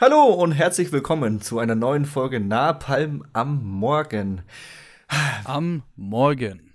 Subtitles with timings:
[0.00, 4.40] Hallo und herzlich willkommen zu einer neuen Folge Napalm am Morgen.
[5.44, 6.72] Am Morgen.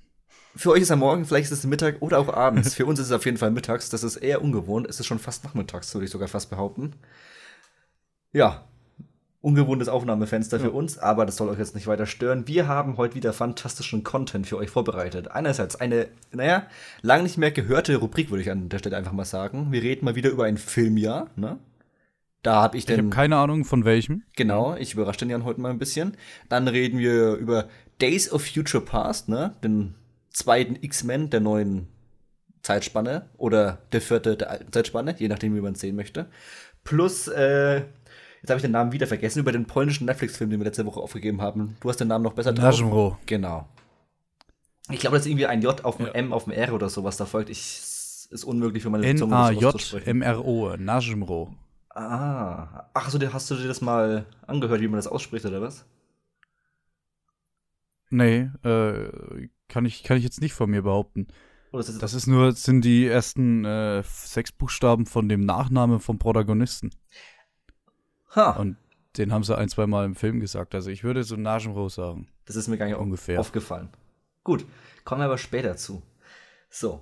[0.56, 2.76] Für euch ist am Morgen, vielleicht ist es Mittag oder auch abends.
[2.76, 3.90] Für uns ist es auf jeden Fall mittags.
[3.90, 4.86] Das ist eher ungewohnt.
[4.88, 6.94] Es ist schon fast nachmittags, würde ich sogar fast behaupten.
[8.32, 8.66] Ja,
[9.42, 12.48] ungewohntes Aufnahmefenster für uns, aber das soll euch jetzt nicht weiter stören.
[12.48, 15.32] Wir haben heute wieder fantastischen Content für euch vorbereitet.
[15.32, 16.68] Einerseits eine, naja,
[17.02, 19.72] lang nicht mehr gehörte Rubrik, würde ich an der Stelle einfach mal sagen.
[19.72, 21.58] Wir reden mal wieder über ein Filmjahr, ne?
[22.46, 24.22] Da habe ich Ich habe keine Ahnung von welchem.
[24.36, 26.16] Genau, ich überrasche den Jan heute mal ein bisschen.
[26.48, 27.68] Dann reden wir über
[28.00, 29.56] Days of Future Past, ne?
[29.64, 29.96] Den
[30.30, 31.88] zweiten X-Men der neuen
[32.62, 36.28] Zeitspanne oder der vierte der alten Zeitspanne, je nachdem, wie man es sehen möchte.
[36.84, 40.66] Plus, äh, jetzt habe ich den Namen wieder vergessen, über den polnischen Netflix-Film, den wir
[40.66, 41.78] letzte Woche aufgegeben haben.
[41.80, 43.18] Du hast den Namen noch besser Naschenro.
[43.26, 43.68] Genau.
[44.92, 46.12] Ich glaube, das ist irgendwie ein J auf dem Ja.
[46.12, 47.50] M auf dem R oder sowas da folgt.
[47.50, 47.60] Ich,
[48.30, 50.22] ist unmöglich für meine Zunge, auszusprechen.
[50.22, 51.56] N-A-J-M-R-O.
[51.96, 55.86] Ah, ach so, hast du dir das mal angehört, wie man das ausspricht oder was?
[58.10, 61.28] Nee, äh, kann ich, kann ich jetzt nicht von mir behaupten.
[61.72, 66.00] Oder ist das, Das ist nur, sind die ersten äh, sechs Buchstaben von dem Nachnamen
[66.00, 66.92] vom Protagonisten.
[68.36, 68.78] ha, Und
[69.18, 70.76] den haben sie ein, zwei Mal im Film gesagt.
[70.76, 72.28] Also ich würde so Naschenro sagen.
[72.46, 73.40] das ist mir gar nicht Ungefähr.
[73.40, 73.90] aufgefallen.
[74.44, 74.66] Gut,
[75.06, 76.04] kommen wir aber später zu.
[76.70, 77.02] So.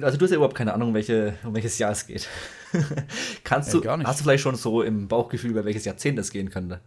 [0.00, 2.26] Also du hast ja überhaupt keine Ahnung, welche, um welches Jahr es geht.
[3.44, 4.06] Kannst Ja, du, gar nicht.
[4.06, 6.80] hast du vielleicht schon so im Bauchgefühl, über welches Jahrzehnt es gehen könnte?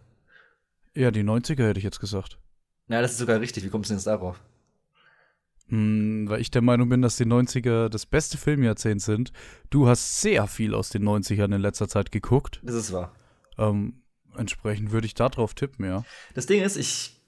[0.94, 2.38] Ja, die 90er hätte ich jetzt gesagt.
[2.88, 3.64] Ja, das ist sogar richtig.
[3.64, 4.40] Wie kommst du denn jetzt darauf?
[5.68, 9.32] Hm, weil ich der Meinung bin, dass die 90er das beste Filmjahrzehnt sind.
[9.70, 12.60] Du hast sehr viel aus den 90ern in letzter Zeit geguckt.
[12.62, 13.12] Das ist wahr.
[13.58, 14.02] Ähm,
[14.36, 16.04] entsprechend würde ich da drauf tippen, ja.
[16.34, 17.21] Das Ding ist, ich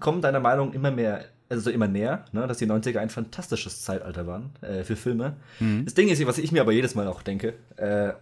[0.00, 3.82] komme deiner Meinung immer mehr, also so immer näher, ne, dass die 90er ein fantastisches
[3.82, 5.36] Zeitalter waren äh, für Filme.
[5.60, 5.84] Mhm.
[5.84, 8.12] Das Ding ist, was ich mir aber jedes Mal auch denke, äh,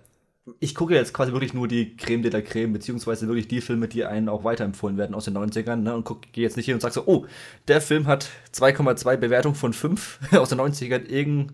[0.58, 3.88] ich gucke jetzt quasi wirklich nur die Creme de la Creme, beziehungsweise wirklich die Filme,
[3.88, 6.74] die einen auch weiterempfohlen werden aus den 90ern, ne, und guck, gehe jetzt nicht hin
[6.74, 7.26] und sag so, oh,
[7.68, 11.52] der Film hat 2,2 Bewertung von 5 aus den 90ern, irgend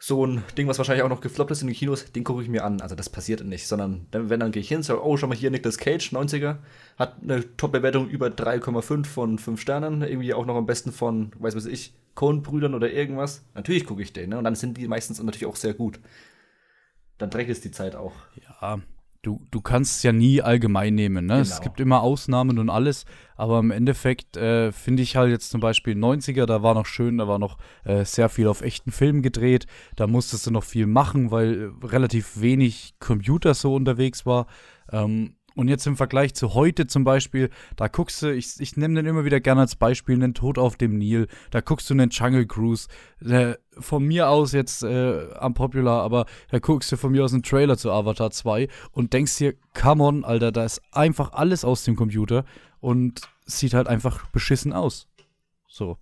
[0.00, 2.48] so ein Ding, was wahrscheinlich auch noch gefloppt ist in den Kinos, den gucke ich
[2.48, 2.80] mir an.
[2.80, 5.50] Also das passiert nicht, sondern wenn dann gehe ich hin sage, oh, schau mal hier,
[5.50, 6.58] Nicolas Cage, 90er,
[6.96, 11.56] hat eine Top-Bewertung über 3,5 von 5 Sternen, irgendwie auch noch am besten von, weiß
[11.56, 13.44] was ich, Coen-Brüdern oder irgendwas.
[13.54, 14.38] Natürlich gucke ich den, ne?
[14.38, 15.98] Und dann sind die meistens natürlich auch sehr gut.
[17.18, 18.14] Dann trägt es die Zeit auch.
[18.60, 18.80] Ja,
[19.22, 21.40] du, du kannst es ja nie allgemein nehmen, ne?
[21.40, 21.62] Es Genau.
[21.62, 23.04] gibt immer Ausnahmen und alles,
[23.36, 27.18] aber im Endeffekt äh, finde ich halt jetzt zum Beispiel 90er, da war noch schön,
[27.18, 30.86] da war noch äh, sehr viel auf echten Filmen gedreht, da musstest du noch viel
[30.86, 34.46] machen, weil äh, relativ wenig Computer so unterwegs war.
[34.92, 38.94] Ähm, und jetzt im Vergleich zu heute zum Beispiel, da guckst du, ich, ich nehme
[38.94, 42.10] den immer wieder gerne als Beispiel, einen Tod auf dem Nil, da guckst du einen
[42.10, 42.86] Jungle Cruise,
[43.24, 47.32] äh, von mir aus jetzt äh, am Popular, aber da guckst du von mir aus
[47.32, 51.64] einen Trailer zu Avatar 2 und denkst dir, come on, Alter, da ist einfach alles
[51.64, 52.44] aus dem Computer
[52.78, 55.08] und sieht halt einfach beschissen aus.
[55.66, 55.98] So.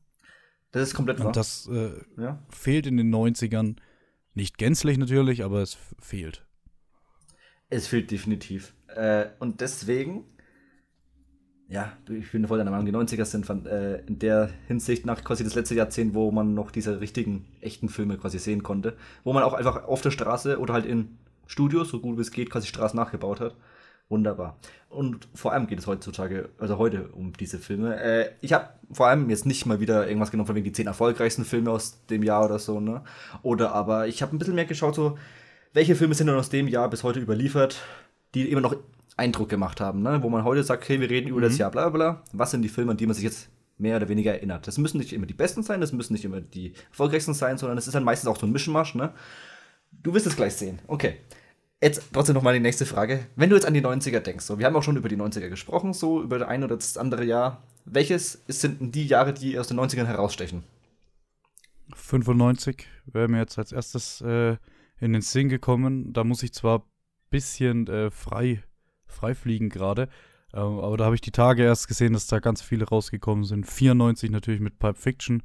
[0.71, 1.29] Das ist komplett wahr.
[1.29, 2.45] Und das äh, ja.
[2.51, 3.77] fehlt in den 90ern.
[4.35, 6.45] Nicht gänzlich natürlich, aber es fehlt.
[7.71, 8.75] Es fehlt definitiv.
[8.97, 10.25] Äh, und deswegen,
[11.69, 15.23] ja, ich bin voll deiner Meinung, die 90er sind von, äh, in der Hinsicht nach
[15.23, 18.97] quasi das letzte Jahrzehnt, wo man noch diese richtigen, echten Filme quasi sehen konnte.
[19.25, 22.31] Wo man auch einfach auf der Straße oder halt in Studios, so gut wie es
[22.31, 23.55] geht, quasi Straßen nachgebaut hat.
[24.09, 24.57] Wunderbar.
[24.89, 28.01] Und vor allem geht es heutzutage, also heute um diese Filme.
[28.01, 30.87] Äh, ich habe vor allem jetzt nicht mal wieder irgendwas genommen von wegen die zehn
[30.87, 33.03] erfolgreichsten Filme aus dem Jahr oder so, ne?
[33.43, 35.19] Oder aber ich habe ein bisschen mehr geschaut, so,
[35.73, 37.81] welche Filme sind denn aus dem Jahr bis heute überliefert,
[38.37, 38.77] die immer noch
[39.17, 40.23] Eindruck gemacht haben, ne?
[40.23, 42.23] Wo man heute sagt, okay, wir reden über das Jahr, bla bla bla.
[42.33, 43.49] Was sind die Filme, an die man sich jetzt
[43.79, 44.67] mehr oder weniger erinnert?
[44.67, 47.79] Das müssen nicht immer die besten sein, das müssen nicht immer die erfolgreichsten sein, sondern
[47.79, 49.13] es ist dann meistens auch so ein Mischmasch, ne?
[50.03, 50.81] Du wirst es gleich sehen.
[50.87, 51.17] Okay.
[51.81, 53.27] Jetzt trotzdem noch mal die nächste Frage.
[53.37, 55.49] Wenn du jetzt an die 90er denkst, so, wir haben auch schon über die 90er
[55.49, 57.63] gesprochen, so über das ein oder das andere Jahr.
[57.85, 60.65] Welches sind denn die Jahre, die aus den 90ern herausstechen?
[61.95, 64.57] 95 wäre mir jetzt als erstes äh,
[65.01, 66.13] in den Sinn gekommen.
[66.13, 66.85] Da muss ich zwar
[67.37, 68.63] bisschen äh, frei,
[69.07, 70.09] frei fliegen gerade,
[70.55, 73.67] ähm, aber da habe ich die Tage erst gesehen, dass da ganz viele rausgekommen sind.
[73.67, 75.43] 94 natürlich mit Pulp Fiction.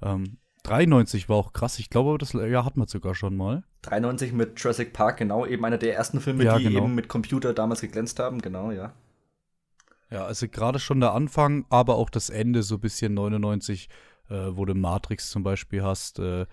[0.00, 1.80] Ähm, 93 war auch krass.
[1.80, 3.64] Ich glaube, das Jahr hat man sogar schon mal.
[3.82, 6.84] 93 mit Jurassic Park, genau, eben einer der ersten Filme, Ja, die genau.
[6.84, 8.92] eben mit Computer damals geglänzt haben, genau, ja.
[10.10, 13.88] Ja, also gerade schon der Anfang, aber auch das Ende, so ein bisschen 99,
[14.28, 16.20] äh, wo du Matrix zum Beispiel hast.
[16.20, 16.46] Äh,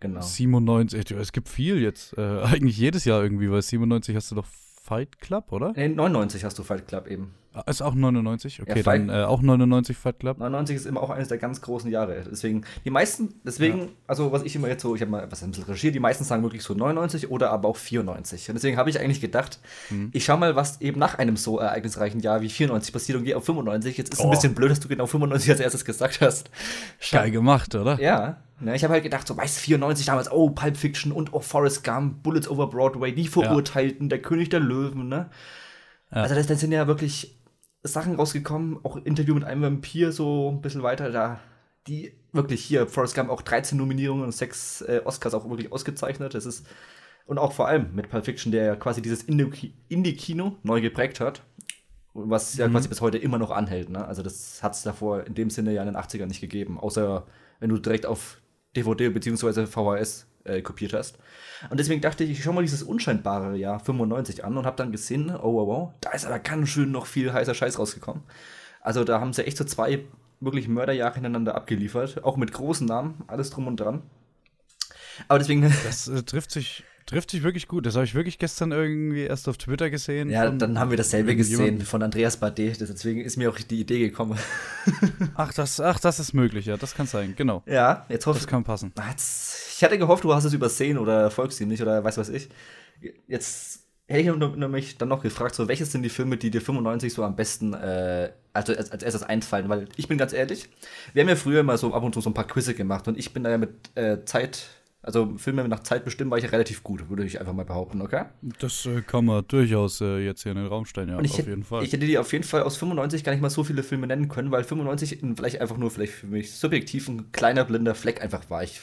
[0.00, 0.20] Genau.
[0.20, 2.16] 97, es gibt viel jetzt.
[2.16, 4.46] Äh, eigentlich jedes Jahr irgendwie, weil 97 hast du doch
[4.82, 5.72] Fight Club, oder?
[5.76, 7.32] Nee, 99 hast du Fight Club eben.
[7.66, 8.62] Ist auch 99?
[8.62, 10.38] Okay, Ja, dann äh, auch 99 Fight Club.
[10.38, 12.22] 99 ist immer auch eines der ganz großen Jahre.
[12.30, 15.50] Deswegen, die meisten, deswegen, also was ich immer jetzt so, ich habe mal was ein
[15.50, 18.48] bisschen recherchiert, die meisten sagen wirklich so 99 oder aber auch 94.
[18.50, 19.58] Und deswegen habe ich eigentlich gedacht,
[19.90, 20.10] Mhm.
[20.12, 23.36] ich schau mal, was eben nach einem so ereignisreichen Jahr wie 94 passiert und gehe
[23.36, 23.98] auf 95.
[23.98, 24.30] Jetzt ist es ein Oh.
[24.30, 26.50] bisschen blöd, dass du genau 95 als erstes gesagt hast.
[27.00, 28.00] Schau- Geil gemacht, oder?
[28.00, 31.34] Ja, ne, ich habe halt gedacht, so, weißt du, 94 damals, oh, Pulp Fiction und
[31.34, 35.30] auch Forrest Gump, Bullets over Broadway, die Verurteilten, der König der Löwen, ne?
[36.12, 36.22] Ja.
[36.22, 37.36] Also, das, das sind ja wirklich
[37.82, 41.40] Sachen rausgekommen, auch Interview mit einem Vampir, so ein bisschen weiter, da,
[41.86, 46.34] die wirklich hier, Forrest Gump auch 13 Nominierungen und 6 äh, Oscars auch wirklich ausgezeichnet.
[46.34, 46.66] Das ist,
[47.26, 51.20] und auch vor allem mit Pulp Fiction, der ja quasi dieses Indie- Indie-Kino neu geprägt
[51.20, 51.42] hat.
[52.12, 53.88] Was ja quasi bis heute immer noch anhält.
[53.88, 54.04] Ne?
[54.04, 56.78] Also, das hat es davor in dem Sinne ja in den 80ern nicht gegeben.
[56.78, 57.24] Außer
[57.60, 58.40] wenn du direkt auf
[58.76, 59.66] DVD bzw.
[59.66, 61.18] VHS äh, kopiert hast.
[61.68, 64.92] Und deswegen dachte ich, ich schau mal dieses unscheinbare Jahr 95 an und habe dann
[64.92, 68.22] gesehen, oh wow, wow, da ist aber ganz schön noch viel heißer Scheiß rausgekommen.
[68.80, 70.04] Also da haben sie echt so zwei
[70.40, 74.02] wirklich Mörderjahre hintereinander abgeliefert, auch mit großen Namen, alles drum und dran.
[75.28, 77.86] Aber deswegen, Das äh, trifft sich trifft sich wirklich gut.
[77.86, 80.30] Das habe ich wirklich gestern irgendwie erst auf Twitter gesehen.
[80.30, 83.98] ja, dann haben wir dasselbe gesehen von Andreas Bade, deswegen ist mir auch die Idee
[83.98, 84.38] gekommen.
[85.34, 87.62] Ach, das, ach, das ist möglich, ja, das kann sein, genau.
[87.66, 88.92] Ja, jetzt hoffe Das kann passen.
[89.10, 92.28] Jetzt, ich hatte gehofft, du hast es übersehen oder folgst ihm nicht oder weiß was
[92.28, 92.48] ich.
[93.26, 97.12] Jetzt hätte ich mich dann noch gefragt, so welches sind die Filme, die dir 95
[97.12, 99.68] so am besten äh, also als, als erstes einfallen?
[99.68, 100.68] Weil ich bin ganz ehrlich,
[101.12, 103.18] wir haben ja früher mal so ab und zu so ein paar Quizze gemacht und
[103.18, 104.66] ich bin da ja mit äh, Zeit,
[105.02, 108.02] also Filme nach Zeit bestimmt, war ich ja relativ gut, würde ich einfach mal behaupten,
[108.02, 108.24] okay?
[108.58, 111.32] Das äh, kann man durchaus äh, jetzt hier in den Raum stellen, ja, Und ich,
[111.32, 111.82] auf hätte- jeden Fall.
[111.84, 114.28] ich hätte dir auf jeden Fall aus 95 gar nicht mal so viele Filme nennen
[114.28, 118.20] können, weil 95 ein- vielleicht einfach nur vielleicht für mich subjektiv ein kleiner blinder Fleck
[118.22, 118.62] einfach war.
[118.62, 118.80] Ich,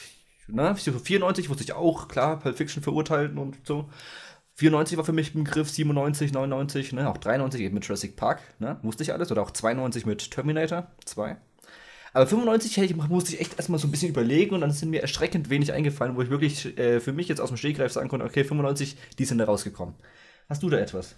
[0.48, 3.88] ne, so 94 wusste ich auch, klar, Pulp Fiction verurteilten und so.
[4.54, 8.40] 94 war für mich ein Begriff, 97, 99, ne, auch 93 eben mit Jurassic Park,
[8.58, 9.30] ne, wusste ich alles.
[9.30, 11.36] Oder auch 92 mit Terminator 2.
[12.12, 14.90] Aber 95 hätte ich, musste ich echt erstmal so ein bisschen überlegen und dann sind
[14.90, 18.08] mir erschreckend wenig eingefallen, wo ich wirklich äh, für mich jetzt aus dem Stegreif sagen
[18.08, 19.94] konnte, okay, 95, die sind da rausgekommen.
[20.48, 21.16] Hast du da etwas?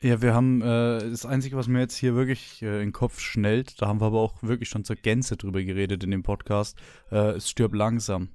[0.00, 3.20] Ja, wir haben äh, das Einzige, was mir jetzt hier wirklich äh, in den Kopf
[3.20, 6.76] schnellt, da haben wir aber auch wirklich schon zur Gänze drüber geredet in dem Podcast,
[7.10, 8.28] äh, es stirbt langsam.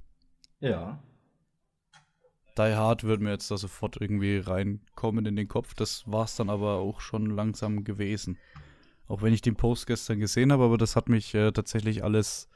[0.60, 1.04] Ja.
[2.58, 5.74] Die Hard wird mir jetzt da sofort irgendwie reinkommen in den Kopf.
[5.76, 8.38] Das war es dann aber auch schon langsam gewesen.
[9.10, 12.48] Auch wenn ich den Post gestern gesehen habe, aber das hat mich äh, tatsächlich alles.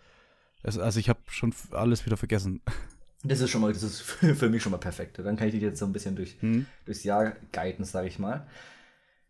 [0.62, 2.62] Es, also ich habe schon alles wieder vergessen.
[3.26, 5.18] Das ist schon mal, das ist für, mich schon mal perfekt.
[5.18, 6.66] Dann kann ich dich jetzt so ein bisschen durch, Hm?
[6.84, 8.46] durchs Jahr guiden, sage ich mal.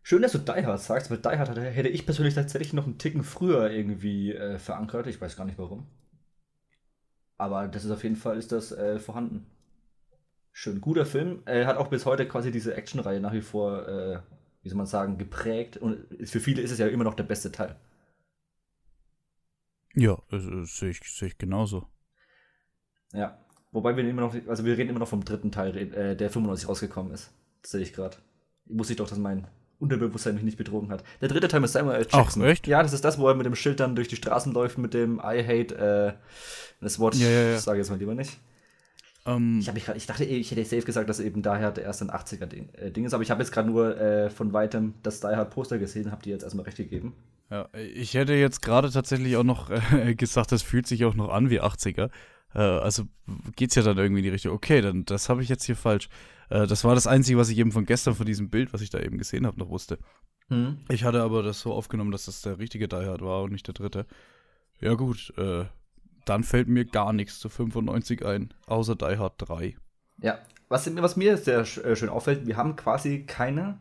[0.02, 2.98] Schön, dass du Die Hard sagst, weil Die Hard hätte ich persönlich tatsächlich noch einen
[2.98, 5.06] Ticken früher irgendwie äh, verankert.
[5.06, 5.86] Ich weiß gar nicht warum.
[7.38, 9.46] Aber das ist auf jeden Fall ist das äh, vorhanden.
[10.50, 11.42] Schön, guter Film.
[11.44, 14.18] Er hat auch bis heute quasi diese Actionreihe nach wie vor, äh,
[14.64, 15.76] wie soll man sagen, geprägt.
[15.76, 17.76] Und für viele ist es ja immer noch der beste Teil.
[19.94, 20.42] Ja, das,
[20.76, 21.86] sehe ich, sehe ich genauso.
[23.12, 23.38] Ja.
[23.70, 26.68] Wobei wir immer noch, also wir reden immer noch vom dritten Teil, äh, der 95
[26.68, 27.32] rausgekommen ist.
[27.62, 28.16] Das sehe ich gerade.
[28.66, 29.46] Wusste ich doch, dass mein
[29.78, 31.04] Unterbewusstsein mich nicht betrogen hat.
[31.20, 32.06] Der dritte Teil mit Samuel L.
[32.10, 32.42] Jackson.
[32.42, 32.66] Ach, echt?
[32.66, 34.94] Ja, das ist das, wo er mit dem Schild dann durch die Straßen läuft mit
[34.94, 36.12] dem I hate, äh,
[36.80, 37.58] das Wort, Ja, ja, ja.
[37.58, 38.38] sage ich jetzt mal lieber nicht.
[39.26, 42.04] Ähm, Ich, mich grad, ich dachte, ich hätte safe gesagt, dass eben daher der erste
[42.06, 45.28] 80er-Ding äh, Ding ist, aber ich habe jetzt gerade nur äh, von weitem das Die
[45.28, 47.14] Hard Poster gesehen, habe dir jetzt erstmal recht gegeben.
[47.50, 51.30] ja, ich hätte jetzt gerade tatsächlich auch noch äh, gesagt, das fühlt sich auch noch
[51.30, 52.10] an wie 80er.
[52.54, 53.04] Äh, also
[53.56, 54.52] geht's ja dann irgendwie in die Richtung.
[54.52, 56.08] Okay, dann das habe ich jetzt hier falsch.
[56.50, 58.90] Äh, das war das Einzige, was ich eben von gestern von diesem Bild, was ich
[58.90, 59.98] da eben gesehen habe, noch wusste.
[60.48, 60.78] Hm.
[60.90, 63.66] Ich hatte aber das so aufgenommen, dass das der richtige Die Hard war und nicht
[63.66, 64.06] der dritte.
[64.80, 65.64] Ja gut, äh,
[66.24, 69.76] dann fällt mir gar nichts zu 95 ein, außer Die Hard 3.
[70.18, 70.38] Ja,
[70.68, 73.78] was, was mir sehr äh, schön auffällt, wir haben quasi keine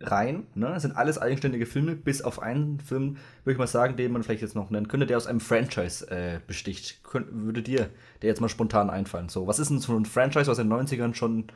[0.00, 0.74] Reihen, ne?
[0.74, 4.22] Es sind alles eigenständige Filme, bis auf einen Film, würde ich mal sagen, den man
[4.22, 7.04] vielleicht jetzt noch nennen könnte, der aus einem Franchise äh, besticht.
[7.04, 7.90] Könnt, würde dir
[8.22, 9.28] der jetzt mal spontan einfallen?
[9.28, 11.46] So, was ist denn so ein Franchise, was in den 90ern schon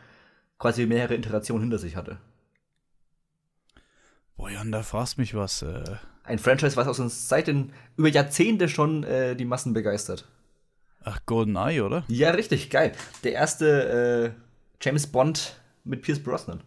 [0.58, 2.18] quasi mehrere Iterationen hinter sich hatte?
[4.36, 5.62] Boah, Jan, da fragst mich was.
[5.62, 5.96] Äh,
[6.28, 10.28] Ein Franchise, was aus uns seit den über Jahrzehnte schon äh, die Massen begeistert.
[11.02, 12.04] ach, GoldenEye, oder?
[12.08, 12.92] Ja, richtig, geil.
[13.24, 14.40] Der erste äh,
[14.82, 16.62] James Bond mit Pierce Brosnan.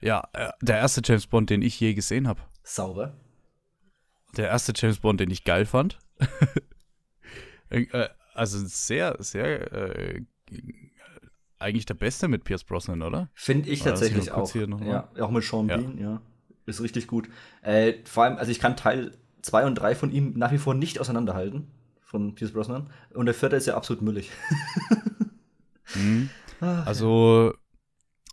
[0.00, 2.40] Ja, äh, der erste James Bond, den ich je gesehen habe.
[2.62, 3.14] Sauber.
[4.36, 5.98] Der erste James Bond, den ich geil fand.
[7.70, 10.22] äh, also sehr, sehr, äh,
[11.58, 13.30] eigentlich der beste mit Pierce Brosnan, oder?
[13.34, 14.54] Finde ich tatsächlich auch.
[14.54, 15.76] ja, auch mit Sean Ja.
[15.76, 16.22] Bean, ja.
[16.68, 17.28] Ist richtig gut.
[17.62, 20.74] Äh, vor allem, also ich kann Teil 2 und 3 von ihm nach wie vor
[20.74, 21.68] nicht auseinanderhalten.
[22.00, 22.88] Von Pierce Brosnan.
[23.14, 24.30] Und der vierte ist ja absolut müllig.
[25.94, 26.28] Mhm.
[26.60, 27.54] Ah, Also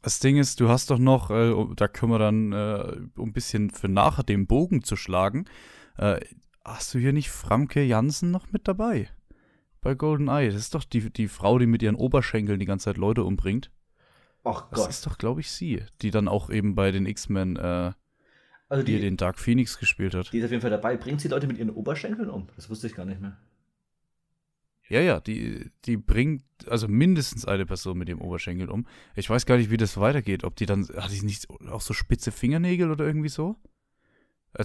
[0.01, 3.33] Das Ding ist, du hast doch noch, äh, da können wir dann, äh, um ein
[3.33, 5.45] bisschen für nachher den Bogen zu schlagen,
[5.97, 6.19] äh,
[6.63, 9.09] hast du hier nicht Framke Jansen noch mit dabei?
[9.81, 10.47] Bei GoldenEye.
[10.51, 13.71] Das ist doch die, die Frau, die mit ihren Oberschenkeln die ganze Zeit Leute umbringt.
[14.43, 14.89] Ach Das Gott.
[14.89, 17.93] ist doch, glaube ich, sie, die dann auch eben bei den X-Men, äh,
[18.69, 20.31] also die die, den Dark Phoenix gespielt hat.
[20.33, 20.97] die ist auf jeden Fall dabei.
[20.97, 22.47] Bringt sie Leute mit ihren Oberschenkeln um?
[22.55, 23.37] Das wusste ich gar nicht mehr.
[24.87, 28.85] Ja, ja, die, die bringt also mindestens eine Person mit dem Oberschenkel um.
[29.15, 30.43] Ich weiß gar nicht, wie das weitergeht.
[30.43, 33.55] Ob die dann, hat die nicht auch so spitze Fingernägel oder irgendwie so?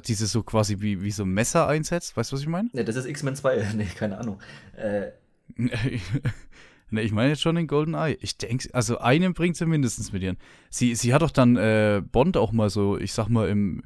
[0.06, 2.68] Diese so quasi wie, wie so ein Messer einsetzt, weißt du, was ich meine?
[2.72, 3.72] Ne, das ist X-Men 2.
[3.76, 4.40] Nee, keine Ahnung.
[4.76, 5.10] Äh,
[5.56, 8.16] ne, ich meine jetzt schon den Golden Eye.
[8.20, 10.36] Ich denke, also einen bringt sie mindestens mit ihren.
[10.68, 13.82] Sie, sie hat doch dann äh, Bond auch mal so, ich sag mal, im,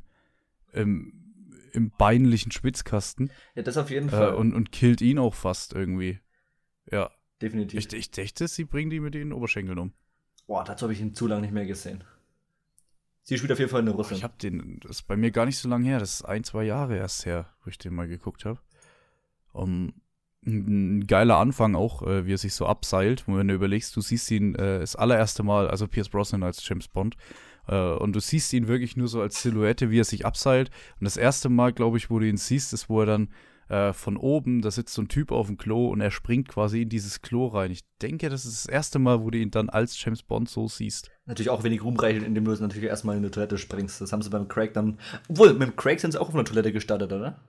[0.74, 4.34] im, im beinlichen Schwitzkasten ja, das auf jeden äh, Fall.
[4.34, 6.20] und, und killt ihn auch fast irgendwie.
[6.90, 7.78] Ja, Definitiv.
[7.78, 9.92] ich, ich dachte, sie bringen die mit den Oberschenkeln um.
[10.46, 12.04] Boah, dazu habe ich ihn zu lange nicht mehr gesehen.
[13.22, 14.18] Sie spielt auf jeden Fall eine Russin.
[14.18, 16.44] ich habe den, das ist bei mir gar nicht so lange her, das ist ein,
[16.44, 18.60] zwei Jahre erst her, wo ich den mal geguckt habe.
[19.52, 19.94] Um,
[20.46, 24.30] ein, geiler Anfang auch, äh, wie er sich so abseilt, wenn du überlegst, du siehst
[24.30, 27.16] ihn äh, das allererste Mal, also Pierce Brosnan als James Bond,
[27.72, 30.70] und du siehst ihn wirklich nur so als Silhouette, wie er sich abseilt.
[31.00, 33.28] Und das erste Mal, glaube ich, wo du ihn siehst, ist, wo er dann
[33.70, 36.82] äh, von oben, da sitzt so ein Typ auf dem Klo und er springt quasi
[36.82, 37.70] in dieses Klo rein.
[37.70, 40.68] Ich denke, das ist das erste Mal, wo du ihn dann als James Bond so
[40.68, 41.10] siehst.
[41.24, 44.02] Natürlich auch wenig ruhmreich, indem du natürlich erstmal in eine Toilette springst.
[44.02, 44.98] Das haben sie beim Craig dann.
[45.28, 47.40] Obwohl, mit dem Craig sind sie auch auf einer Toilette gestartet, oder?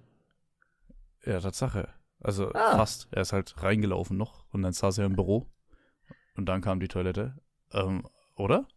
[1.26, 1.90] Ja, Tatsache.
[2.22, 2.78] Also Ah.
[2.78, 3.08] fast.
[3.12, 5.48] Er ist halt reingelaufen noch und dann saß er im Büro
[6.36, 7.36] und dann kam die Toilette.
[7.74, 8.04] Ähm,
[8.36, 8.68] oder?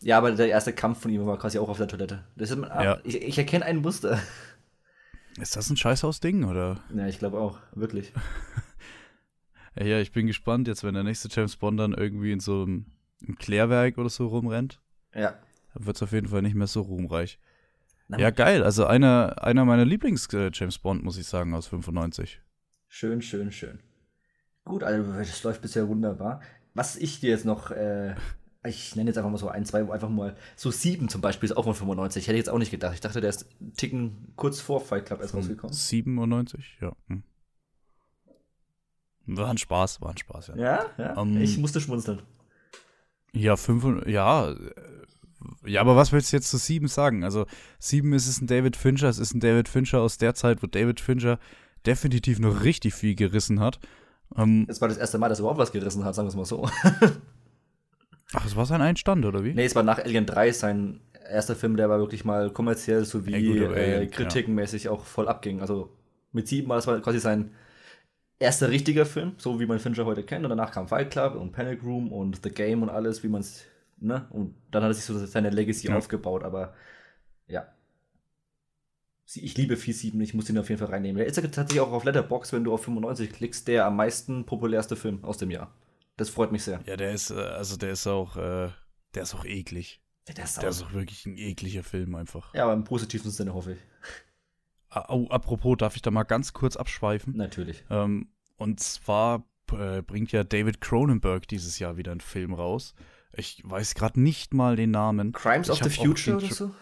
[0.00, 2.24] Ja, aber der erste Kampf von ihm war quasi auch auf der Toilette.
[2.36, 2.98] Das ist, Ja.
[3.04, 4.18] ich, ich erkenne ein Muster.
[5.40, 6.80] Ist das ein Scheißhaus-Ding, oder?
[6.94, 7.58] Ja, ich glaube auch.
[7.74, 8.12] Wirklich.
[9.80, 12.86] Ja, ich bin gespannt jetzt, wenn der nächste James Bond dann irgendwie in so einem
[13.38, 14.80] Klärwerk oder so rumrennt.
[15.14, 15.38] Ja.
[15.74, 17.38] Dann wird es auf jeden Fall nicht mehr so ruhmreich.
[18.08, 18.64] Na, Ja, geil.
[18.64, 22.40] Also einer, einer meiner Lieblings-James Bond, muss ich sagen, aus 95.
[22.88, 23.78] Schön, schön, schön.
[24.64, 26.40] Gut, also das läuft bisher wunderbar.
[26.74, 28.16] Was ich dir jetzt noch, äh,
[28.64, 31.48] ich nenne jetzt einfach mal so ein, zwei, wo einfach mal, so sieben zum Beispiel
[31.48, 32.24] ist auch von 95.
[32.26, 32.94] Hätte ich jetzt auch nicht gedacht.
[32.94, 35.72] Ich dachte, der ist einen Ticken kurz vor Fight Club erst rausgekommen.
[35.72, 36.92] 97, ja.
[37.08, 37.22] Hm.
[39.26, 40.56] War ein Spaß, war ein Spaß, ja.
[40.56, 41.20] Ja, ja.
[41.22, 42.22] Ähm, ich musste schmunzeln.
[43.32, 44.50] Ja, fünf, und- ja.
[44.50, 44.56] äh,
[45.66, 47.22] Ja, aber was willst du jetzt zu sieben sagen?
[47.24, 47.46] Also,
[47.78, 50.66] sieben ist es ein David Fincher, es ist ein David Fincher aus der Zeit, wo
[50.66, 51.38] David Fincher
[51.86, 53.78] definitiv noch richtig viel gerissen hat.
[54.36, 56.36] Ähm, Es war das erste Mal, dass er überhaupt was gerissen hat, sagen wir es
[56.36, 56.68] mal so.
[58.34, 59.54] ach, es war sein Einstand, oder wie?
[59.54, 63.58] nee, es war nach Alien 3 sein erster Film, der war wirklich mal kommerziell sowie
[63.58, 65.60] Ja, äh, kritikenmäßig auch voll abging.
[65.60, 65.90] Also
[66.32, 67.52] mit sieben war das war quasi sein
[68.38, 70.44] erster richtiger Film, so wie man Fincher heute kennt.
[70.44, 73.40] Und danach kam Fight Club und Panic Room und The Game und alles, wie man
[73.40, 73.64] es,
[73.98, 74.26] ne?
[74.30, 75.96] Und dann hat er sich so seine Legacy Ja.
[75.96, 76.74] aufgebaut, aber
[77.46, 77.66] ja.
[79.34, 81.18] Ich liebe 4-7, ich muss ihn auf jeden Fall reinnehmen.
[81.18, 84.46] Der ist ja tatsächlich auch auf Letterbox, wenn du auf 95 klickst, der am meisten
[84.46, 85.70] populärste Film aus dem Jahr.
[86.18, 86.80] Das freut mich sehr.
[86.84, 88.68] Ja, der ist, äh, also der ist auch, äh,
[89.14, 90.02] der ist auch eklig.
[90.36, 92.52] Der ist Der ist auch wirklich ein ekliger Film einfach.
[92.54, 93.78] ja, aber im positiven Sinne hoffe ich.
[95.08, 97.36] Oh, apropos, darf ich da mal ganz kurz abschweifen?
[97.36, 97.84] Natürlich.
[97.88, 102.94] Ähm, und zwar äh, bringt ja David Cronenberg dieses Jahr wieder einen Film raus.
[103.32, 105.32] Ich weiß gerade nicht mal den Namen.
[105.32, 106.74] Crimes Ich of the auch Future oder so?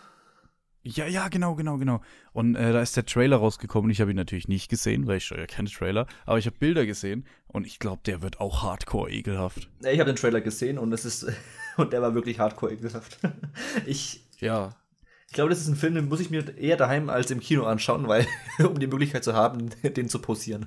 [0.88, 2.00] Ja, ja, genau, genau, genau.
[2.33, 3.90] Und äh, da ist der Trailer rausgekommen.
[3.90, 6.07] Ich habe ihn natürlich nicht gesehen, weil ich schaue ja keine Trailer.
[6.26, 9.69] Aber ich habe Bilder gesehen und ich glaube, der wird auch hardcore ekelhaft.
[9.81, 11.26] Ich habe den Trailer gesehen und es ist
[11.76, 13.19] und der war wirklich hardcore ekelhaft.
[13.85, 14.76] Ich, Ja.
[15.26, 17.64] ich glaube, das ist ein Film, den muss ich mir eher daheim als im Kino
[17.64, 18.25] anschauen, weil
[18.61, 20.66] um die Möglichkeit zu haben, den zu posieren.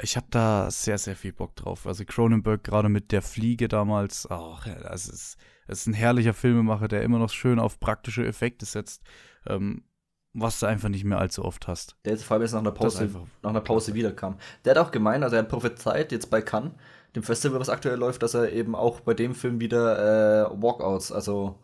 [0.00, 1.84] Ich habe da sehr, sehr viel Bock drauf.
[1.84, 5.36] Also Cronenberg gerade mit der Fliege damals, ach, das ist,
[5.68, 9.02] das ist ein herrlicher Filmemacher, der immer noch schön auf praktische Effekte setzt,
[9.46, 9.84] ähm,
[10.34, 11.96] was du einfach nicht mehr allzu oft hast.
[12.04, 13.10] Der jetzt vor allem jetzt nach einer Das Pause,
[13.42, 14.36] nach einer Pause wiederkam.
[14.64, 16.72] Der hat auch gemeint, also er hat prophezeit jetzt bei Cannes,
[17.16, 21.10] dem Festival, was aktuell läuft, dass er eben auch bei dem Film wieder äh, Walkouts,
[21.12, 21.58] also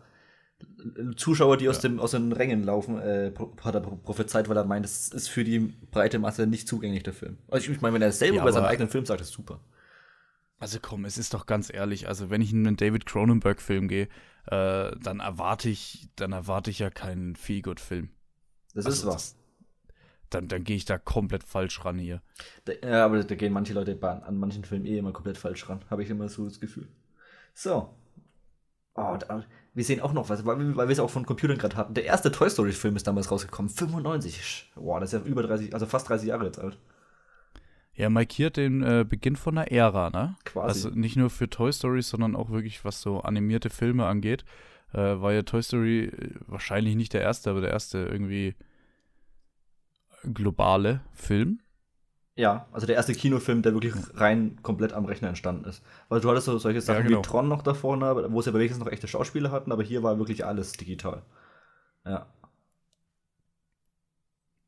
[1.16, 3.32] Zuschauer, die aus, dem, aus den Rängen laufen, äh,
[3.62, 7.02] hat er pro- prophezeit, weil er meint, es ist für die breite Masse nicht zugänglich,
[7.02, 7.38] der Film.
[7.48, 9.60] Also ich meine, wenn er selber Ja, bei seinem aber- eigenen Film sagt, ist super.
[10.64, 14.08] Also komm, es ist doch ganz ehrlich, also wenn ich in einen David Cronenberg-Film gehe,
[14.46, 18.08] äh, dann erwarte ich, dann erwarte ich ja keinen Feelgood-Film.
[18.74, 19.36] Das Also ist das-
[20.30, 22.22] Dann, dann gehe ich da komplett falsch ran hier.
[22.64, 25.84] Da, ja, aber da gehen manche Leute an manchen Filmen eh immer komplett falsch ran.
[25.90, 26.88] Habe ich immer so das Gefühl.
[27.52, 27.94] So.
[28.94, 29.44] Oh, da,
[29.74, 31.92] wir sehen auch noch was, weil, wir- weil wir es auch von Computern gerade hatten.
[31.92, 33.68] Der erste Toy Story-Film ist damals rausgekommen.
[33.68, 34.72] 95.
[34.76, 36.78] Boah, das ist ja über 30, also fast 30 Jahre jetzt alt.
[37.94, 40.36] Er markiert den äh, Beginn von einer Ära, ne?
[40.44, 40.66] Quasi.
[40.68, 44.44] Also nicht nur für Toy Story, sondern auch wirklich, was so animierte Filme angeht.
[44.92, 48.54] Äh, war ja Toy Story äh, wahrscheinlich nicht der erste, aber der erste irgendwie
[50.32, 51.60] globale Film.
[52.36, 55.84] Ja, also der erste Kinofilm, der wirklich rein komplett am Rechner entstanden ist.
[56.08, 57.18] Weil du hattest so solche Sachen genau.
[57.18, 60.02] wie Tron noch da vorne, wo sie aber wenigstens noch echte Schauspieler hatten, aber hier
[60.02, 61.22] war wirklich alles digital.
[62.04, 62.26] Ja.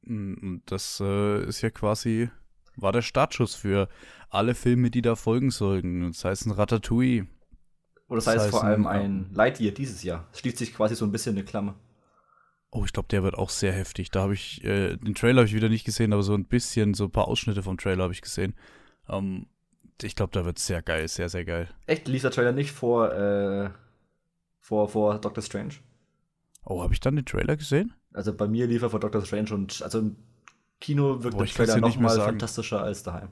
[0.03, 2.31] Mm, Und das äh, ist ja quasi,
[2.77, 3.89] war der Startschuss für
[4.31, 6.09] alle Filme, die da folgen sollten.
[6.13, 7.27] Das heißt ein Ratatouille.
[8.09, 10.27] Oder das, Das heißt heißt vor allem ein- ein Lightyear dieses Jahr.
[10.33, 11.75] Es schließt sich quasi so ein bisschen eine Klammer.
[12.71, 14.11] Oh, ich glaube, der wird auch sehr heftig.
[14.11, 16.95] Da habe ich, äh, den Trailer habe ich wieder nicht gesehen, aber so ein bisschen,
[16.95, 18.55] so ein paar Ausschnitte vom Trailer habe ich gesehen.
[19.09, 19.47] Ähm,
[20.03, 21.69] ich glaube, da wird sehr geil, sehr, sehr geil.
[21.87, 23.71] Echt, lief der Trailer nicht vor, äh,
[24.61, 25.75] vor, vor Doctor Strange?
[26.65, 27.95] Oh, habe ich dann den Trailer gesehen?
[28.13, 30.17] Also bei mir lief er vor Doctor Strange und also im
[30.81, 32.33] Kino wirkt Boah, der Trailer nochmal sagen.
[32.33, 33.29] fantastischer als daheim.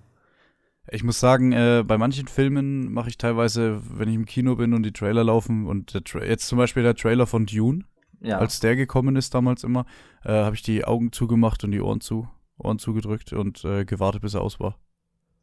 [0.91, 4.75] Ich muss sagen, äh, bei manchen Filmen mache ich teilweise, wenn ich im Kino bin
[4.75, 7.85] und die Trailer laufen und jetzt zum Beispiel der Trailer von Dune,
[8.21, 8.39] Ja.
[8.39, 9.87] als der gekommen ist damals immer,
[10.25, 14.21] äh, habe ich die Augen zugemacht und die Ohren zu, Ohren zugedrückt und äh, gewartet,
[14.23, 14.79] bis er aus war.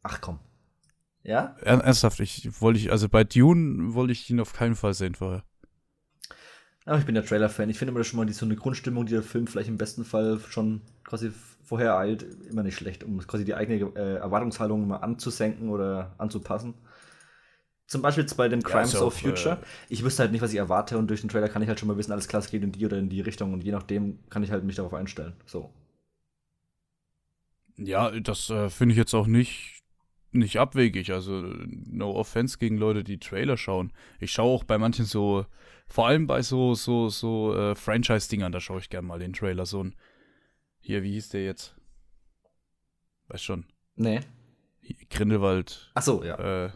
[0.04, 0.38] Ach komm.
[1.24, 1.56] Ja?
[1.60, 5.14] Er ernsthaft, ich wollte ich, also bei Dune wollte ich ihn auf keinen Fall sehen
[5.14, 5.44] vorher.
[6.84, 7.70] Aber ich bin der Trailer-Fan.
[7.70, 10.04] Ich finde immer schon mal die, so eine Grundstimmung, die der Film vielleicht im besten
[10.04, 11.30] Fall schon quasi
[11.64, 16.74] vorher eilt, immer nicht schlecht, um quasi die eigene äh, Erwartungshaltung mal anzusenken oder anzupassen.
[17.86, 19.60] Zum Beispiel jetzt bei dem Ja, Crimes ja of Future.
[19.60, 21.78] äh, ich wüsste halt nicht, was ich erwarte und durch den Trailer kann ich halt
[21.78, 23.70] schon mal wissen, alles klar, es geht in die oder in die Richtung und je
[23.72, 25.34] nachdem kann ich halt mich darauf einstellen.
[25.46, 25.70] So.
[27.76, 29.81] Ja, das äh, finde ich jetzt auch nicht,
[30.32, 31.12] nicht abwegig.
[31.12, 33.92] Also, no offense gegen Leute, die Trailer schauen.
[34.20, 35.46] Ich schaue auch bei manchen so,
[35.86, 39.66] vor allem bei so, so, so äh, Franchise-Dingern, da schaue ich gerne mal den Trailer.
[39.66, 39.94] So ein,
[40.80, 41.76] hier, wie hieß der jetzt?
[43.28, 43.66] Weiß schon.
[43.96, 44.20] Nee.
[45.10, 46.64] Grindelwald, Ach so, ja.
[46.66, 46.70] äh,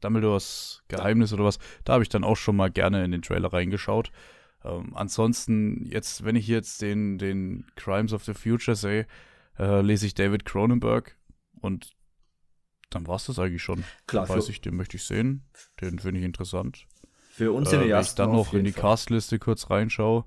[0.00, 1.58] Dumbledores Geheimnis oder was.
[1.84, 4.10] Da habe ich dann auch schon mal gerne in den Trailer reingeschaut.
[4.64, 9.06] Ähm, ansonsten, jetzt, wenn ich jetzt den, den Crimes of the Future sehe,
[9.58, 11.16] äh, lese ich David Cronenberg
[11.60, 11.92] und
[12.94, 13.84] dann war es das eigentlich schon.
[14.06, 15.44] Klar, Weiß für, ich, den möchte ich sehen.
[15.80, 16.86] Den finde ich interessant.
[17.30, 18.72] für uns Äh, wenn ich dann noch in die.
[18.72, 20.24] Castliste kurz reinschaue,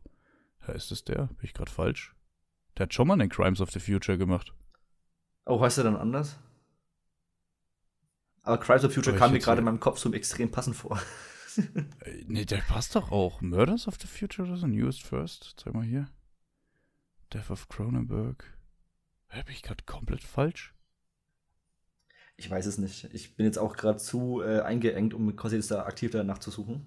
[0.68, 1.28] ja, ist es der?
[1.28, 2.16] Bin ich gerade falsch?
[2.78, 4.54] Der hat schon mal den Crimes of the Future gemacht.
[5.46, 6.38] Oh, heißt er dann anders?
[8.42, 10.76] Aber Crimes of Future Aber ich kam mir gerade in meinem Kopf so extrem passend
[10.76, 11.00] vor.
[12.02, 13.40] Äh, nee, der passt doch auch.
[13.40, 14.68] Murders of the Future oder so?
[14.68, 15.54] Newest First?
[15.56, 16.10] Zeig mal hier.
[17.32, 18.44] Death of Cronenberg.
[19.30, 20.75] Hä, bin ich gerade komplett falsch?
[22.38, 23.10] Ich weiß es nicht.
[23.14, 26.52] Ich bin jetzt auch gerade zu äh, eingeengt, um quasi jetzt da aktiv danach zu
[26.52, 26.86] suchen.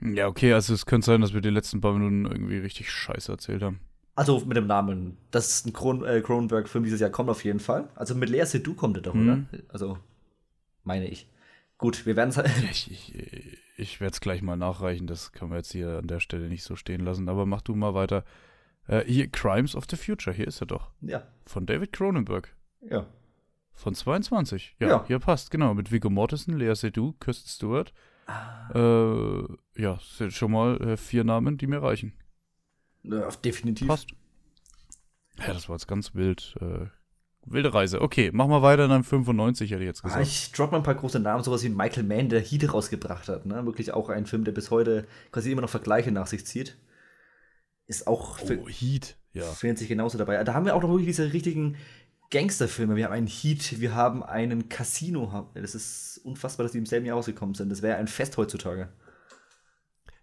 [0.00, 3.30] Ja, okay, also es könnte sein, dass wir die letzten paar Minuten irgendwie richtig scheiße
[3.30, 3.80] erzählt haben.
[4.14, 5.16] Also mit dem Namen.
[5.30, 7.88] Das ist ein Kron äh, Cronenberg-Film dieses Jahr, kommt auf jeden Fall.
[7.94, 9.46] Also mit Lea Seydoux kommt er doch, Mhm.
[9.52, 9.62] oder?
[9.68, 9.98] Also,
[10.82, 11.28] meine ich.
[11.78, 12.50] Gut, wir werden es halt.
[12.70, 16.20] Ich, ich, ich werde es gleich mal nachreichen, das können wir jetzt hier an der
[16.20, 18.24] Stelle nicht so stehen lassen, aber mach du mal weiter.
[18.88, 20.90] Äh, hier, Crimes of the Future, hier ist er doch.
[21.00, 22.54] ja, Von David Cronenberg.
[22.82, 23.06] Ja.
[23.74, 24.76] Von 22.
[24.80, 25.04] Ja, Ja.
[25.06, 25.74] hier passt, genau.
[25.74, 27.92] Mit Viggo Mortensen, Lea Seydoux, Kirsten Stewart.
[28.26, 29.44] Ah, Äh,
[29.82, 32.12] ja, sind schon mal äh, vier Namen, die mir reichen.
[33.02, 33.88] ja, definitiv.
[33.88, 34.10] Passt.
[35.38, 36.54] Ja, das war jetzt ganz wild.
[36.60, 36.86] Äh,
[37.44, 38.00] wilde Reise.
[38.02, 40.26] Okay, mach mal weiter, dann 95, hätte ich jetzt Ah, gesagt.
[40.26, 43.46] ich drop mal ein paar große Namen, sowas wie Michael Mann, der Heat rausgebracht hat.
[43.46, 43.64] Ne?
[43.66, 46.78] Wirklich auch ein Film, der bis heute quasi immer noch Vergleiche nach sich zieht.
[47.88, 49.16] Ist auch für, oh, Heat.
[49.32, 49.44] Ja.
[49.44, 50.44] findet sich genauso dabei.
[50.44, 51.76] Da haben wir auch noch wirklich diese richtigen
[52.32, 52.96] Gangsterfilme.
[52.96, 55.48] Wir haben einen Heat, wir haben einen Casino.
[55.54, 57.68] Das ist unfassbar, dass die im selben Jahr rausgekommen sind.
[57.68, 58.88] Das wäre ein Fest heutzutage.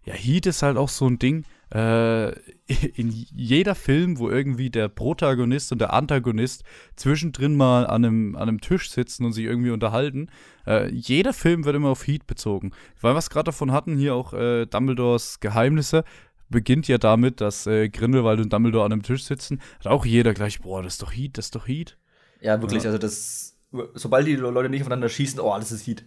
[0.04, 1.44] Ja, Heat ist halt auch so ein Ding.
[1.72, 2.30] Äh,
[2.66, 6.64] in jeder Film, wo irgendwie der Protagonist und der Antagonist
[6.96, 10.30] zwischendrin mal an einem, an einem Tisch sitzen und sich irgendwie unterhalten,
[10.66, 12.72] äh, jeder Film wird immer auf Heat bezogen.
[13.00, 16.04] Weil wir es gerade davon hatten, hier auch äh, Dumbledores Geheimnisse,
[16.50, 19.60] beginnt ja damit, dass äh, Grindelwald und Dumbledore an einem Tisch sitzen.
[19.78, 21.96] Hat auch jeder gleich, boah, das ist doch Heat, das ist doch Heat.
[22.40, 22.82] Ja, wirklich.
[22.82, 22.90] Ja.
[22.90, 23.56] Also, das.
[23.94, 26.04] Sobald die Leute nicht aufeinander schießen, oh, das ist Heat.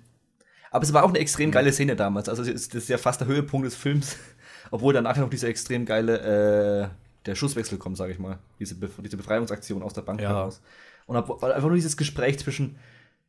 [0.69, 2.27] Aber es war auch eine extrem geile Szene damals.
[2.29, 4.17] Also, das ist ja fast der Höhepunkt des Films.
[4.71, 6.89] Obwohl danach noch diese extrem geile.
[6.91, 8.39] Äh, der Schusswechsel kommt, sage ich mal.
[8.59, 10.29] Diese, Bef diese Befreiungsaktion aus der Bank Ja.
[10.29, 10.61] heraus.
[11.05, 12.75] Und einfach nur dieses Gespräch zwischen.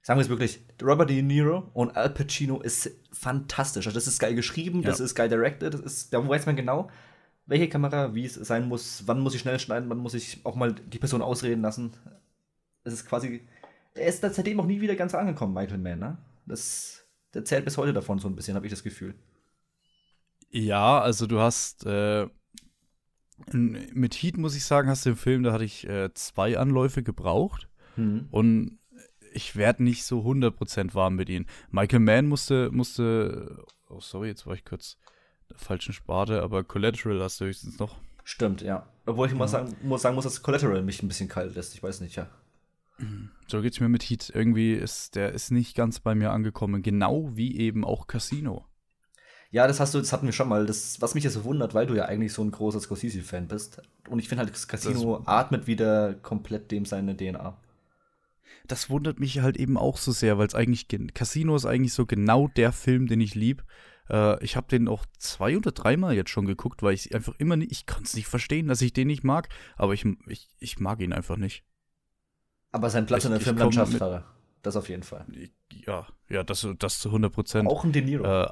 [0.07, 3.87] Sagen wir es wirklich, Robert De Niro und Al Pacino ist fantastisch.
[3.87, 5.07] Also das ist geil geschrieben, das Ja.
[5.07, 6.91] ist geil directed, das ist, da weiß man genau,
[7.47, 10.57] welche Kamera wie es sein muss, wann muss ich schnell schneiden, wann muss ich auch
[10.57, 11.93] mal die Person ausreden lassen.
[12.85, 13.47] Es ist quasi.
[13.95, 16.19] Er ist seitdem auch nie wieder ganz angekommen, Michael Mann, ne?
[16.45, 19.15] Das, der zählt bis heute davon so ein bisschen, habe ich das Gefühl.
[20.51, 22.29] Ja, also du hast, äh,
[23.53, 27.03] Mit Heat muss ich sagen, hast du im Film, da hatte ich äh, zwei Anläufe
[27.03, 27.69] gebraucht.
[27.97, 28.29] Mhm.
[28.31, 28.79] Und
[29.35, 31.47] ich werde nicht so 100% warm mit ihm.
[31.71, 34.97] Michael Mann musste, musste, oh sorry, jetzt war ich kurz
[35.51, 37.97] der falschen Sparte, aber Collateral hast du höchstens noch.
[38.25, 38.89] Stimmt, ja.
[39.07, 39.39] Obwohl ich ja.
[39.39, 41.75] mal sagen, muss, sagen muss, dass Collateral mich ein bisschen kalt lässt.
[41.75, 42.29] Ich weiß nicht, ja.
[43.49, 44.31] So geht's mir mit Heat.
[44.35, 46.83] Irgendwie ist der ist nicht ganz bei mir angekommen.
[46.83, 48.65] Genau wie eben auch Casino.
[49.51, 50.67] Ja, das hast du, das hatten wir schon mal.
[50.67, 53.83] Das, was mich jetzt so wundert, weil du ja eigentlich so ein großer Scorsese-Fan bist.
[54.09, 57.57] Und ich finde halt, das Casino das atmet wieder komplett dem seine DNA.
[58.67, 62.07] Das wundert mich halt eben auch so sehr, weil es eigentlich Casino ist eigentlich so
[62.07, 63.65] genau der Film, den ich lieb.
[64.09, 67.57] Äh, ich habe den auch zwei oder dreimal jetzt schon geguckt, weil ich einfach immer
[67.57, 70.79] nicht, ich kann es nicht verstehen, dass ich den nicht mag, aber ich, ich, ich
[70.79, 71.65] mag ihn einfach nicht.
[72.73, 74.25] Aber sein Platz ich, in der Filmlandschaft hat er.
[74.63, 75.27] Das auf jeden Fall.
[75.71, 77.69] Ja, ja, das, das zu 100 Prozent.
[77.69, 78.25] Auch ein De Niro.
[78.25, 78.49] Äh,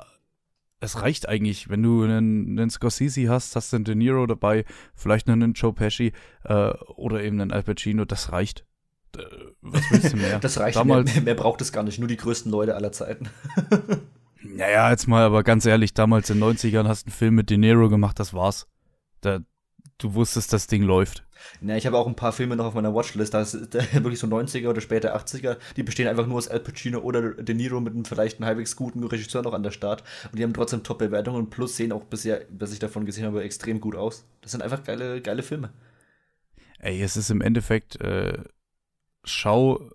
[0.79, 4.65] es reicht eigentlich, wenn du einen, einen Scorsese hast, hast du einen De Niro dabei,
[4.95, 6.12] vielleicht noch einen Joe Pesci
[6.45, 8.67] äh, oder eben einen Al Pacino, das reicht.
[9.16, 10.38] Äh, was willst du mehr?
[10.40, 13.29] das reicht, Damals, mehr, mehr braucht es gar nicht, nur die größten Leute aller Zeiten.
[14.42, 17.51] naja, jetzt mal, aber ganz ehrlich, damals in den 90ern hast du einen Film mit
[17.51, 18.66] De Niro gemacht, das war's.
[19.20, 19.40] Da,
[19.98, 21.25] du wusstest, das Ding läuft.
[21.61, 24.27] Ja, ich habe auch ein paar Filme noch auf meiner Watchlist, da ist wirklich so
[24.27, 27.94] 90er oder später 80er, die bestehen einfach nur aus Al Pacino oder De Niro mit
[27.94, 31.51] einem vielleicht einen halbwegs guten Regisseur noch an der Start und die haben trotzdem Top-Bewertungen
[31.51, 34.25] plus sehen auch bisher, was ich davon gesehen habe, extrem gut aus.
[34.40, 35.70] Das sind einfach geile, geile Filme.
[36.79, 38.38] Ey, es ist im Endeffekt, äh,
[39.25, 39.91] schau,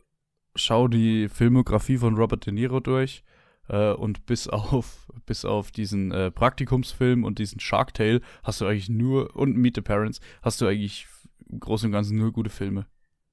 [0.56, 3.24] schau die Filmografie von Robert De Niro durch
[3.70, 8.66] äh, und bis auf, bis auf diesen äh, Praktikumsfilm und diesen Shark Tale hast du
[8.66, 11.08] eigentlich nur, und Meet the Parents, hast du eigentlich
[11.50, 12.88] im Großen und Ganzen nur gute Filme.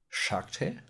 [0.09, 0.83] Shark Tale?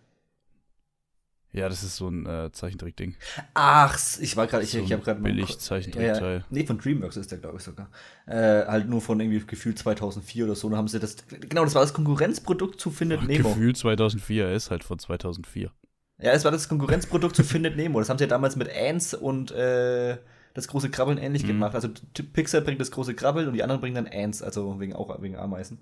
[1.55, 3.15] Ja, das ist so ein äh, Zeichentrick-Ding.
[3.55, 6.39] Ach, ich war gerade, ich, so ich habe gerade billig Zeichentrickteil.
[6.39, 7.91] Ja, nee, von DreamWorks ist der, glaube ich sogar.
[8.27, 10.69] Äh, halt nur von irgendwie gefühlt 2004 oder so.
[10.69, 13.51] Da haben sie das, genau, das war das Konkurrenzprodukt zu Findet Ach, Nemo.
[13.51, 15.71] Gefühlt 2004, er ist halt von 2004.
[16.19, 18.01] Ja, es war das Konkurrenzprodukt zu Findet Nemo.
[18.01, 20.19] Das haben sie ja damals mit Ants und äh,
[20.55, 21.49] das große Krabbeln ähnlich mhm.
[21.49, 21.77] gemacht.
[21.77, 21.89] Also
[22.33, 25.37] Pixar bringt das große Krabbeln und die anderen bringen dann Ants, also wegen auch wegen
[25.37, 25.79] Ameisen.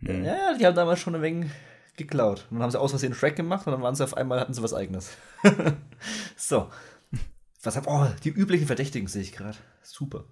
[0.00, 0.22] Mhm.
[0.22, 1.50] Ja, die haben damals schon ein wenig
[1.96, 2.46] geklaut.
[2.50, 4.54] Und dann haben sie aus Versehen Shrek gemacht und dann waren sie auf einmal, hatten
[4.54, 5.10] sie was eigenes.
[6.36, 6.68] so.
[7.62, 9.56] Was hab, oh, die üblichen Verdächtigen sehe ich gerade.
[9.82, 10.24] Super.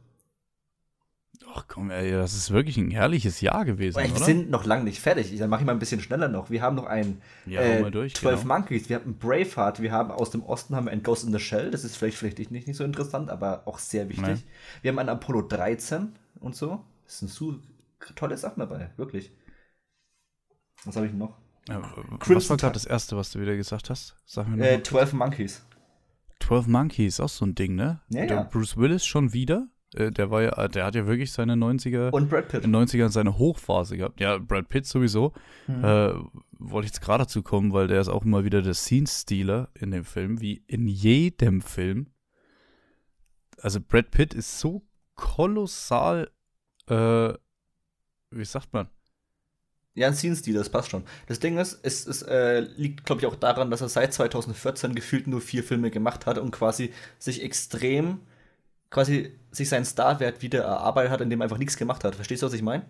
[1.57, 3.99] Ach komm, ey, das ist wirklich ein herrliches Jahr gewesen.
[3.99, 4.25] Wir oder?
[4.25, 5.37] sind noch lange nicht fertig.
[5.39, 6.51] Dann mache ich mal ein bisschen schneller noch.
[6.51, 8.55] Wir haben noch ein ja, äh, durch, 12 genau.
[8.55, 11.39] Monkeys, wir haben Braveheart, wir haben aus dem Osten haben wir ein Ghost in the
[11.39, 11.71] Shell.
[11.71, 14.27] Das ist vielleicht, vielleicht nicht, nicht so interessant, aber auch sehr wichtig.
[14.27, 14.43] Nee.
[14.83, 16.85] Wir haben ein Apollo 13 und so.
[17.05, 17.57] Das sind so
[18.17, 19.31] tolle Sachen dabei, wirklich.
[20.85, 21.37] Was habe ich noch?
[21.69, 21.83] Ja,
[22.27, 24.17] was war gerade das erste, was du wieder gesagt hast?
[24.27, 25.65] Sag mir äh, 12 Monkeys.
[26.41, 28.01] 12 Monkeys, auch so ein Ding, ne?
[28.11, 28.43] Ja, der ja.
[28.43, 29.69] Bruce Willis schon wieder?
[29.95, 32.11] Äh, der war ja, der hat ja wirklich seine 90er.
[32.11, 32.65] Und Brad Pitt.
[32.65, 34.21] In 90ern seine Hochphase gehabt.
[34.21, 35.33] Ja, Brad Pitt sowieso.
[35.67, 35.85] Mhm.
[35.85, 36.13] Äh,
[36.59, 39.91] wollte ich jetzt gerade dazu kommen, weil der ist auch immer wieder der Scene-Stealer in
[39.91, 42.09] dem Film, wie in jedem Film.
[43.61, 44.83] Also Brad Pitt ist so
[45.15, 46.31] kolossal,
[46.89, 47.33] äh,
[48.31, 48.89] wie sagt man?
[49.97, 51.05] Ja, ein Scene-Stil, das passt schon.
[51.29, 54.95] Das Ding ist, es, es äh, liegt, glaube ich, auch daran, dass er seit 2014
[54.95, 58.21] gefühlt nur vier Filme gemacht hat und quasi sich extrem,
[58.91, 62.17] quasi sich seinen Starwert wieder erarbeitet hat, indem er einfach nichts gemacht hat.
[62.17, 62.85] Verstehst du, was ich meine?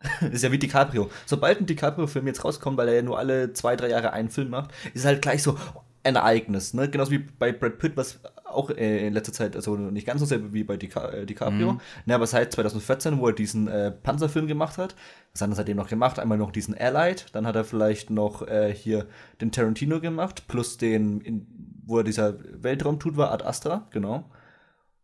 [0.32, 1.10] ist ja wie DiCaprio.
[1.26, 4.50] Sobald ein DiCaprio-Film jetzt rauskommt, weil er ja nur alle zwei, drei Jahre einen Film
[4.50, 5.56] macht, ist halt gleich so
[6.02, 6.74] ein Ereignis.
[6.74, 6.88] Ne?
[6.90, 8.20] Genauso wie bei Brad Pitt, was
[8.58, 11.74] auch äh, in letzter Zeit, also nicht ganz so sehr wie bei Dica äh, DiCaprio,
[11.74, 11.80] mhm.
[12.06, 14.96] ne, aber seit 2014, wo er diesen äh, Panzerfilm gemacht hat,
[15.32, 16.18] was hat er seitdem noch gemacht?
[16.18, 19.06] Einmal noch diesen Allied, dann hat er vielleicht noch äh, hier
[19.40, 21.46] den Tarantino gemacht, plus den, in,
[21.86, 24.28] wo er dieser Weltraumtut war, Ad Astra, genau.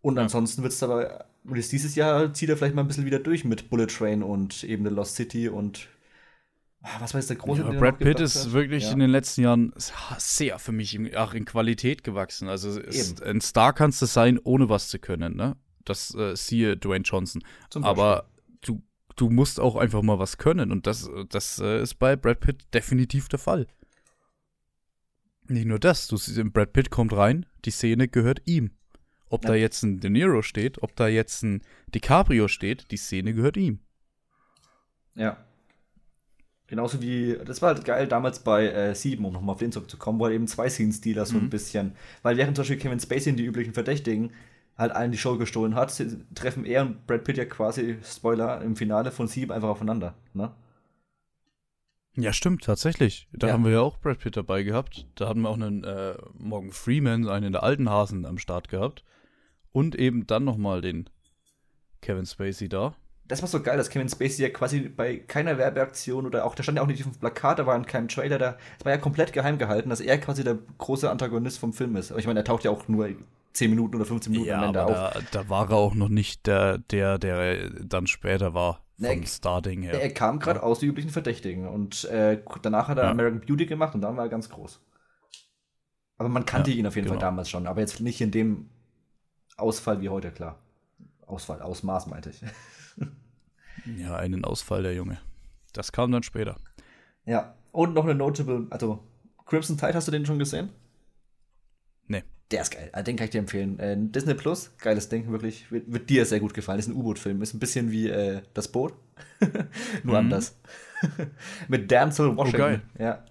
[0.01, 0.23] Und ja.
[0.23, 3.71] ansonsten wird es aber, dieses Jahr zieht er vielleicht mal ein bisschen wieder durch mit
[3.71, 5.88] Bullet Train und eben The Lost City und
[7.01, 7.62] was war jetzt der große?
[7.62, 8.92] Ja, Brad Pitt ist wirklich ja.
[8.92, 9.73] in den letzten Jahren
[10.18, 12.49] sehr für mich in, auch in Qualität gewachsen.
[12.49, 15.35] Also ist, ein Star kannst du sein, ohne was zu können.
[15.35, 15.57] Ne?
[15.85, 17.42] Das äh, siehe Dwayne Johnson.
[17.75, 18.29] Aber
[18.61, 18.83] du,
[19.16, 20.70] du musst auch einfach mal was können.
[20.70, 23.66] Und das, das äh, ist bei Brad Pitt definitiv der Fall.
[25.47, 28.73] Nicht nur das, du siehst, Brad Pitt kommt rein, die Szene gehört ihm.
[29.31, 29.51] Ob ja.
[29.51, 33.57] da jetzt ein De Niro steht, ob da jetzt ein DiCaprio steht, die Szene gehört
[33.57, 33.81] ihm.
[35.14, 35.44] Ja,
[36.66, 40.18] Genauso wie, das war halt geil damals bei äh, 7, um nochmal auf den zurückzukommen,
[40.18, 41.44] wo halt eben zwei Scene-Stealer so mhm.
[41.44, 44.33] ein bisschen, weil während zum Beispiel Kevin Spacey in die üblichen Verdächtigen
[44.77, 45.94] halt allen die Show gestohlen hat,
[46.35, 50.53] treffen er und Brad Pitt ja quasi, Spoiler, im Finale von 7 einfach aufeinander, ne?
[52.16, 53.29] Ja, stimmt, tatsächlich.
[53.33, 53.53] Da ja.
[53.53, 55.07] haben wir ja auch Brad Pitt dabei gehabt.
[55.16, 59.05] Da hatten wir auch einen äh, Morgan Freeman, einen der alten Hasen am Start gehabt.
[59.72, 61.11] Und eben dann nochmal den
[62.00, 62.94] Kevin Spacey da.
[63.29, 66.63] Das war so geil, dass Kevin Spacey ja quasi bei keiner Werbeaktion oder auch, da
[66.63, 68.93] stand ja auch nicht auf dem Plakat, da war in keinem Trailer, da, es war
[68.93, 72.11] ja komplett geheim gehalten, dass er quasi der große Antagonist vom Film ist.
[72.11, 73.09] Aber ich meine, er taucht ja auch nur
[73.53, 75.07] 10 Minuten oder 15 Minuten Ja, am Ende aber auf.
[75.13, 78.85] da, da war er auch noch nicht der, der, der er dann später war.
[78.97, 80.03] Vom Nee, Starting her.
[80.03, 83.11] Er kam gerade aus die üblichen Verdächtigen und äh, danach hat er Ja.
[83.11, 84.81] American Beauty gemacht und dann war er ganz groß.
[86.19, 87.19] Aber man kannte Ja, ihn auf jeden Fall genau.
[87.19, 88.69] damals schon, aber jetzt nicht in dem
[89.57, 90.59] Ausfall wie heute, klar.
[91.27, 92.43] Ausfall, Ausmaß meinte ich.
[93.99, 95.18] Ja, einen Ausfall der Junge.
[95.73, 96.57] Das kam dann später.
[97.27, 99.03] Ja, und noch eine notable, also
[99.47, 100.70] Crimson Tide, hast du den schon gesehen?
[102.07, 102.23] Nee.
[102.51, 103.79] Der ist geil, den kann ich dir empfehlen.
[103.79, 105.70] Äh, Disney Plus, geiles Ding, wirklich.
[105.70, 106.79] Wird, wird dir sehr gut gefallen.
[106.79, 108.94] Ist ein U-Boot-Film, ist ein bisschen wie äh, Das Boot,
[110.05, 110.27] nur Mhm.
[110.27, 110.57] anders.
[111.68, 112.59] Mit Denzel Washington.
[112.59, 112.83] geil.
[112.99, 113.25] Ja,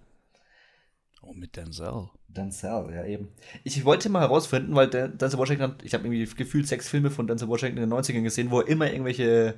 [1.21, 2.09] Oh, mit Denzel.
[2.27, 3.29] Denzel, ja eben.
[3.63, 7.27] Ich wollte mal herausfinden, weil Denzel Washington hat, ich habe irgendwie gefühlt sechs Filme von
[7.27, 9.55] Denzel Washington in den 90ern gesehen, wo er immer irgendwelche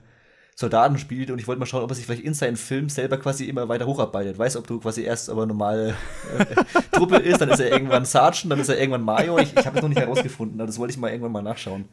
[0.57, 3.17] Soldaten spielt und ich wollte mal schauen, ob er sich vielleicht in seinen Film selber
[3.17, 4.39] quasi immer weiter hocharbeitest.
[4.39, 5.95] Weiß, ob du quasi erst aber normale
[6.37, 6.45] äh,
[6.91, 9.37] Truppe ist, dann ist er irgendwann Sergeant, dann ist er irgendwann Major.
[9.39, 11.89] Ich, ich habe es noch nicht herausgefunden, aber das wollte ich mal irgendwann mal nachschauen.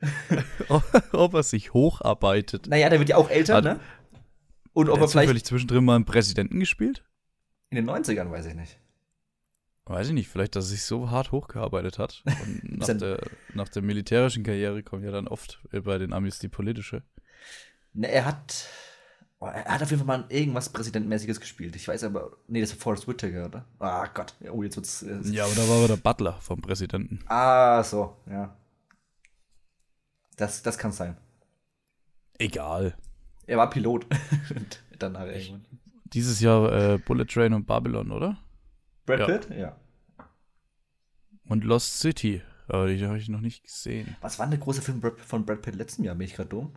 [1.12, 2.66] ob er sich hocharbeitet.
[2.68, 3.80] Naja, der wird ja auch älter, Hat- ne?
[4.72, 7.04] Und ob Hat er vielleicht zufällig zwischendrin mal einen Präsidenten gespielt?
[7.70, 8.78] in den 90ern, weiß ich nicht.
[9.86, 12.22] Weiß ich nicht, vielleicht, dass er sich so hart hochgearbeitet hat.
[12.44, 13.20] Und nach, der,
[13.52, 17.02] nach der militärischen Karriere kommt ja dann oft äh, bei den Amis die politische.
[17.94, 18.66] Ne, er hat.
[19.40, 21.76] Oh, er hat auf jeden Fall mal irgendwas Präsidentmäßiges gespielt.
[21.76, 22.36] Ich weiß aber.
[22.48, 23.64] Nee, das war Forrest Whitaker, oder?
[23.78, 24.34] Ah Gott.
[24.50, 25.02] Oh, jetzt wird's.
[25.02, 27.20] Äh, Ja, aber da war er der Butler vom Präsidenten.
[27.26, 28.56] Ah, so, ja.
[30.36, 31.16] Das, das kann sein.
[32.38, 32.96] Egal.
[33.46, 34.06] Er war Pilot.
[34.98, 35.64] Danach irgendwann.
[36.06, 38.38] Dieses Jahr äh, Bullet Train und Babylon, oder?
[39.06, 39.26] Brad Ja.
[39.26, 39.48] Pitt?
[39.56, 39.76] Ja.
[41.46, 42.42] Und Lost City.
[42.66, 44.16] Aber die habe ich noch nicht gesehen.
[44.22, 46.14] Was war denn der große Film von Brad Pitt letzten Jahr?
[46.14, 46.72] Bin ich gerade dumm?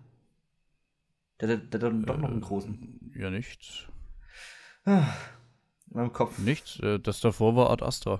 [1.42, 3.12] Der, hat doch noch einen großen.
[3.16, 3.86] Ja, nichts.
[4.86, 5.04] In
[5.90, 6.38] meinem Kopf.
[6.40, 6.80] Nichts.
[6.80, 8.20] Äh, das davor war Ad Astra.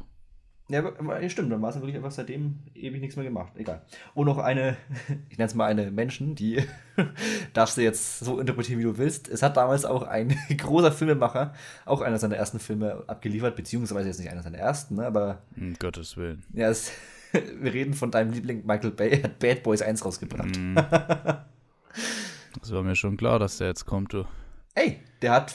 [0.70, 3.54] Ja, aber- stimmt, dann war es wirklich einfach seitdem ewig nichts mehr gemacht.
[3.56, 3.84] Egal.
[4.14, 4.76] Und noch eine,
[5.30, 6.62] ich nenne es mal eine Menschen, die
[7.54, 9.30] darfst du jetzt so interpretieren, wie du willst.
[9.30, 11.54] Es hat damals auch ein großer Filmemacher,
[11.86, 15.74] auch einer seiner ersten Filme abgeliefert, beziehungsweise jetzt nicht einer seiner ersten, ne, aber Um
[15.76, 16.44] Gottes Willen.
[16.54, 16.92] ja, es,
[17.32, 20.58] wir reden von deinem Liebling Michael Bay, hat Bad Boys 1 rausgebracht.
[20.58, 20.76] Mhm.
[22.60, 24.26] Das war mir schon klar, dass der jetzt kommt, du.
[24.76, 25.52] Ey, der hat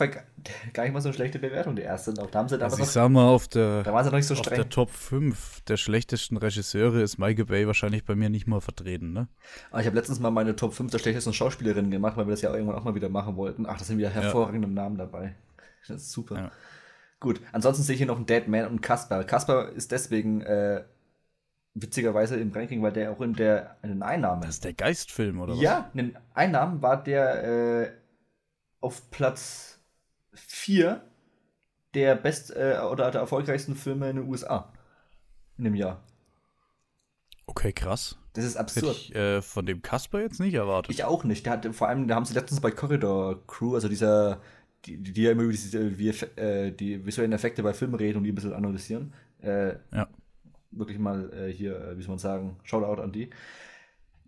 [0.73, 2.13] gar nicht mal so eine schlechte Bewertung, der erste.
[2.21, 4.11] Auch da haben sie damals Also ich noch, sag mal, auf der, da waren sie
[4.11, 4.57] noch nicht so auf streng.
[4.57, 9.13] der Top 5 der schlechtesten Regisseure ist Michael Bay wahrscheinlich bei mir nicht mal vertreten,
[9.13, 9.29] ne?
[9.71, 12.43] Aber ich habe letztens mal meine Top 5 der schlechtesten Schauspielerinnen gemacht, weil wir das
[12.43, 13.67] ja irgendwann auch mal wieder machen wollten.
[13.67, 15.37] Ach, da sind wieder hervorragende Namen dabei.
[15.87, 16.37] Das ist super.
[16.37, 16.51] Ja.
[17.21, 19.23] Gut, ansonsten sehe ich hier noch einen Dead Man und Kasper.
[19.23, 20.83] Kasper ist deswegen äh,
[21.75, 24.43] witzigerweise im Ranking, weil der auch in der einen Einnahme.
[24.43, 25.63] Das ist der Geistfilm, oder was?
[25.63, 27.45] Ja, in den Einnahmen war der
[27.85, 27.93] äh,
[28.81, 29.81] auf Platz
[30.35, 31.03] 4
[31.95, 34.73] der best äh, oder der erfolgreichsten Filme in den USA
[35.59, 36.03] in dem Jahr.
[37.47, 38.19] Okay, krass.
[38.33, 38.97] Das ist Hätte absurd.
[38.97, 40.91] ich äh, von dem Kasper jetzt nicht erwartet.
[40.95, 41.45] Ich auch nicht.
[41.45, 44.41] Der hatte vor allem, da haben sie letztens bei Corridor Crew, also dieser,
[44.87, 48.19] die, die die ja immer über diese, wie, äh, die visuellen Effekte bei Filmen reden
[48.19, 49.13] und die ein bisschen analysieren.
[49.43, 50.09] Äh, Ja.
[50.73, 53.31] Wirklich mal äh, hier, äh, wie soll man sagen, Shoutout an die.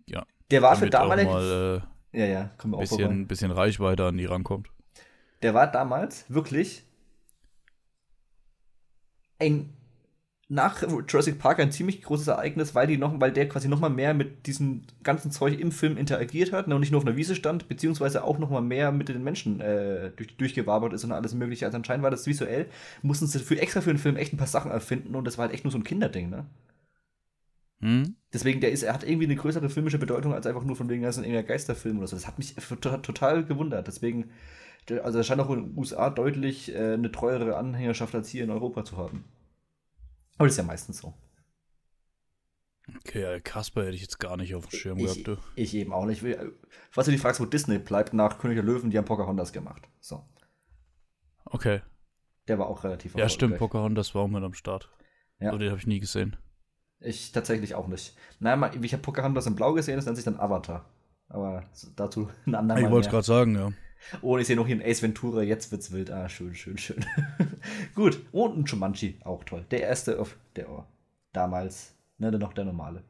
[0.05, 0.25] Ja.
[0.51, 1.29] Der war für damalige.
[1.29, 1.81] mal
[2.13, 3.03] äh, ja, ja, kommen wir ein auch vorbei.
[3.07, 4.69] bisschen, bisschen Reichweite an die rankommt.
[5.41, 6.85] Der war damals wirklich
[9.39, 9.73] ein
[10.47, 13.89] nach Jurassic Park ein ziemlich großes Ereignis, weil die noch, weil der quasi noch mal
[13.89, 17.15] mehr mit diesem ganzen Zeug im Film interagiert hat ne, und nicht nur auf einer
[17.15, 21.11] Wiese stand, beziehungsweise auch noch mal mehr mit den Menschen äh, durch, durchgewabert ist und
[21.11, 21.65] alles mögliche.
[21.65, 22.67] Also anscheinend war das visuell,
[23.01, 25.45] mussten sie für extra für den Film echt ein paar Sachen erfinden und das war
[25.45, 26.45] halt echt nur so ein Kinderding, ne?
[27.81, 28.15] Hm?
[28.33, 31.03] Deswegen, der ist, er hat irgendwie eine größere filmische Bedeutung als einfach nur von wegen,
[31.03, 32.15] das ist ein Geisterfilm oder so.
[32.15, 33.87] Das hat mich total, gewundert.
[33.87, 34.29] Deswegen,
[35.03, 38.51] also er scheint auch in den USA deutlich äh, eine treuere Anhängerschaft als hier in
[38.51, 39.25] Europa zu haben.
[40.37, 41.13] Aber das ist ja meistens so.
[42.99, 45.37] Okay, ja, Kasper hätte ich jetzt gar nicht auf dem Schirm Ich, gehabt, du.
[45.55, 46.23] ich eben auch nicht.
[46.91, 49.87] Falls du dich fragst, wo Disney bleibt, nach König der Löwen, die haben Pocahontas gemacht.
[49.99, 50.23] So.
[51.45, 51.81] Okay.
[52.47, 53.57] Der war auch relativ Ja, stimmt.
[53.57, 54.91] Pocahontas war auch mit am Start.
[55.39, 55.51] Ja.
[55.51, 56.35] So, den habe ich nie gesehen.
[56.99, 58.15] Ich tatsächlich auch nicht.
[58.39, 60.85] Naja, mal- ich habe Pocahontas in Blau gesehen, das nennt sich dann Avatar.
[61.27, 61.63] Aber
[61.95, 63.71] dazu ein andermal ich wollte es gerade sagen, ja.
[64.21, 66.11] Oh, ich sehe noch hier ein Ace Ventura, jetzt wird's wild.
[66.11, 67.03] Ah, schön, schön, schön.
[67.95, 68.21] Gut.
[68.31, 69.65] Und ein Jumanji, auch toll.
[69.71, 70.83] Der erste auf der oh,
[71.33, 73.03] damals, ne, dann noch der normale.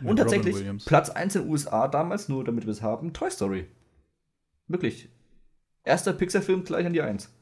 [0.00, 0.84] Mit Und tatsächlich.
[0.84, 3.68] Platz 1 in den USA damals, nur damit wir es haben, Toy Story.
[4.68, 5.08] Wirklich.
[5.84, 7.32] Erster Pixar-Film gleich an die 1.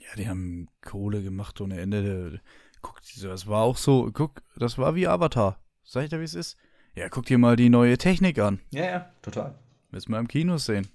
[0.00, 2.40] Ja, die haben Kohle gemacht ohne Ende.
[2.82, 5.60] Guck, das war auch so, guck, das war wie Avatar.
[5.84, 6.56] Sag ich dir, wie es ist?
[6.94, 8.60] Ja, guck dir mal die neue Technik an.
[8.70, 9.58] Ja, ja, total.
[9.90, 10.88] Müssen wir im Kino sehen.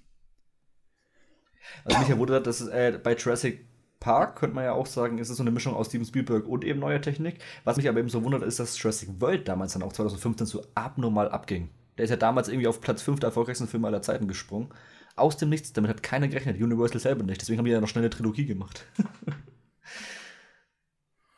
[1.84, 3.66] Was mich ja wundert, dass äh, bei Jurassic
[4.00, 6.64] Park könnte man ja auch sagen, ist es so eine Mischung aus Steven Spielberg und
[6.64, 7.38] eben neuer Technik.
[7.64, 10.64] Was mich aber eben so wundert, ist, dass Jurassic World damals dann auch 2015 so
[10.74, 11.70] abnormal abging.
[11.96, 14.68] Der ist ja damals irgendwie auf Platz 5 der erfolgreichsten Filme aller Zeiten gesprungen.
[15.16, 16.60] Aus dem Nichts, damit hat keiner gerechnet.
[16.60, 17.40] Universal selber nicht.
[17.40, 18.84] Deswegen haben die ja noch schnell eine Trilogie gemacht.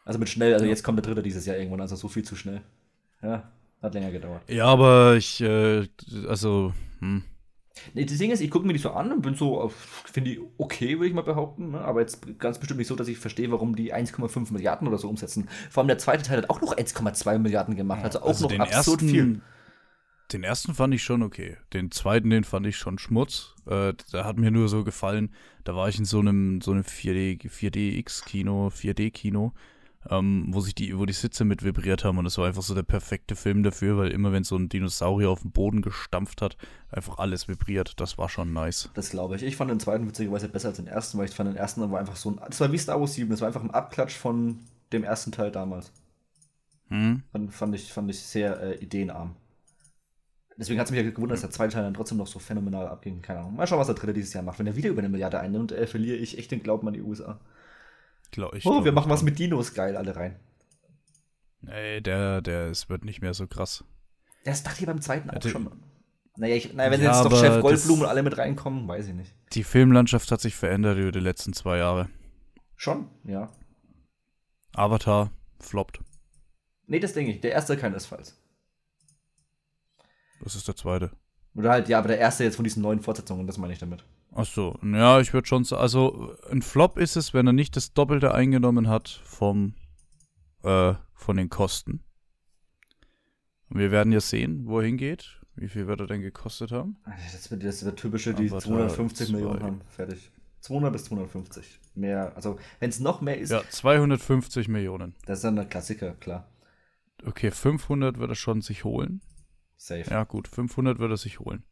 [0.04, 2.34] also mit schnell, also jetzt kommt der dritte dieses Jahr irgendwann, also so viel zu
[2.34, 2.62] schnell.
[3.22, 4.42] Ja, hat länger gedauert.
[4.48, 5.86] Ja, aber ich, äh,
[6.26, 7.22] also, hm.
[7.94, 9.70] Nee, das Ding ist, ich gucke mir die so an und bin so,
[10.04, 11.72] finde die okay, würde ich mal behaupten.
[11.72, 11.80] Ne?
[11.80, 15.08] Aber jetzt ganz bestimmt nicht so, dass ich verstehe, warum die 1,5 Milliarden oder so
[15.08, 15.48] umsetzen.
[15.70, 18.04] Vor allem der zweite Teil hat auch noch 1,2 Milliarden gemacht.
[18.04, 19.40] Also auch also noch absurd ersten, viel.
[20.32, 21.56] Den ersten fand ich schon okay.
[21.72, 23.54] Den zweiten, den fand ich schon Schmutz.
[23.66, 25.32] Äh, der hat mir nur so gefallen.
[25.64, 29.54] Da war ich in so einem, so einem 4D, 4DX-Kino, 4D-Kino
[30.10, 32.74] ähm, wo sich die, wo die Sitze mit vibriert haben und das war einfach so
[32.74, 36.56] der perfekte Film dafür, weil immer wenn so ein Dinosaurier auf den Boden gestampft hat,
[36.90, 38.00] einfach alles vibriert.
[38.00, 38.90] Das war schon nice.
[38.94, 39.42] Das glaube ich.
[39.42, 42.00] Ich fand den zweiten witzigerweise besser als den ersten, weil ich fand den ersten war
[42.00, 44.60] einfach so ein, das war wie Star Wars 7, das war einfach ein Abklatsch von
[44.92, 45.92] dem ersten Teil damals.
[46.88, 47.22] Hm?
[47.32, 49.36] Fand, fand, ich, fand ich sehr äh, ideenarm.
[50.56, 52.88] Deswegen hat es mich ja gewundert, dass der zweite Teil dann trotzdem noch so phänomenal
[52.88, 53.22] abging.
[53.22, 53.54] Keine Ahnung.
[53.54, 54.58] Mal schauen, was der dritte dieses Jahr macht.
[54.58, 57.02] Wenn er wieder über eine Milliarde einnimmt, äh, verliere ich echt den Glauben an die
[57.02, 57.38] USA.
[58.30, 60.38] Glaub, ich oh, glaub, wir machen was mit Dinos geil, alle rein.
[61.60, 63.84] Nee, der, der es wird nicht mehr so krass.
[64.44, 65.70] Das dachte ich beim zweiten auch schon.
[66.36, 69.14] Naja, ich, naja wenn ja, jetzt doch Chef Goldblum und alle mit reinkommen, weiß ich
[69.14, 69.34] nicht.
[69.52, 72.08] Die Filmlandschaft hat sich verändert über die letzten zwei Jahre.
[72.76, 73.50] Schon, ja.
[74.72, 76.00] Avatar floppt.
[76.86, 77.40] Nee, das denke ich.
[77.40, 78.40] Der erste keinesfalls.
[80.40, 81.10] Das ist der zweite.
[81.54, 84.04] Oder halt, ja, aber der erste jetzt von diesen neuen Fortsetzungen, das meine ich damit.
[84.32, 87.76] Ach so, ja, ich würde schon sagen, also ein Flop ist es, wenn er nicht
[87.76, 89.74] das Doppelte eingenommen hat vom,
[90.62, 92.04] äh, von den Kosten.
[93.70, 95.40] Und wir werden ja sehen, wo er hingeht.
[95.56, 96.96] Wie viel wird er denn gekostet haben?
[97.32, 99.80] Das wird, das wird typische, die Aber 250 Millionen haben.
[99.88, 100.30] Fertig.
[100.60, 101.80] 200 bis 250.
[101.94, 103.50] Mehr, also wenn es noch mehr ist.
[103.50, 105.14] Ja, 250 Millionen.
[105.26, 106.48] Das ist dann ein Klassiker, klar.
[107.24, 109.20] Okay, 500 wird er schon sich holen.
[109.76, 110.08] Safe.
[110.08, 111.64] Ja, gut, 500 wird er sich holen.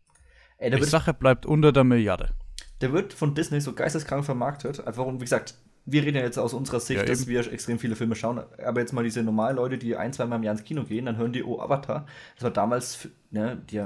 [0.58, 2.34] Ey, ich sage, er bleibt unter der Milliarde
[2.80, 4.86] der wird von Disney so geisteskrank vermarktet.
[4.86, 5.54] Einfach, und wie gesagt,
[5.86, 8.42] wir reden ja jetzt aus unserer Sicht, ja, dass wir extrem viele Filme schauen.
[8.64, 11.06] Aber jetzt mal diese normalen Leute, die ein, zwei Mal im Jahr ins Kino gehen,
[11.06, 12.06] dann hören die, oh, Avatar.
[12.34, 13.84] Das war damals, ne, die,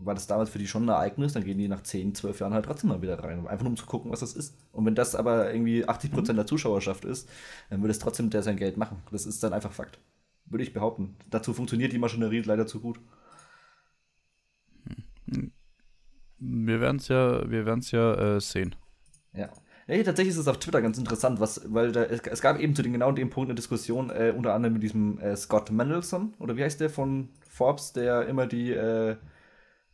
[0.00, 2.54] war das damals für die schon ein Ereignis, dann gehen die nach 10, 12 Jahren
[2.54, 3.46] halt trotzdem mal wieder rein.
[3.46, 4.56] Einfach nur um zu gucken, was das ist.
[4.72, 6.36] Und wenn das aber irgendwie 80% mhm.
[6.36, 7.28] der Zuschauerschaft ist,
[7.68, 9.02] dann würde es trotzdem der sein Geld machen.
[9.12, 9.98] Das ist dann einfach Fakt.
[10.46, 11.16] Würde ich behaupten.
[11.30, 12.98] Dazu funktioniert die Maschinerie leider zu gut.
[15.30, 15.52] Hm
[16.42, 18.74] wir werden es ja, wir werden's ja äh, sehen.
[19.32, 19.50] Ja.
[19.88, 22.74] Ja, tatsächlich ist es auf Twitter ganz interessant, was, weil da, es, es gab eben
[22.74, 26.34] zu den genau dem Punkt eine Diskussion, äh, unter anderem mit diesem äh, Scott Mendelson,
[26.38, 29.16] oder wie heißt der von Forbes, der immer die äh,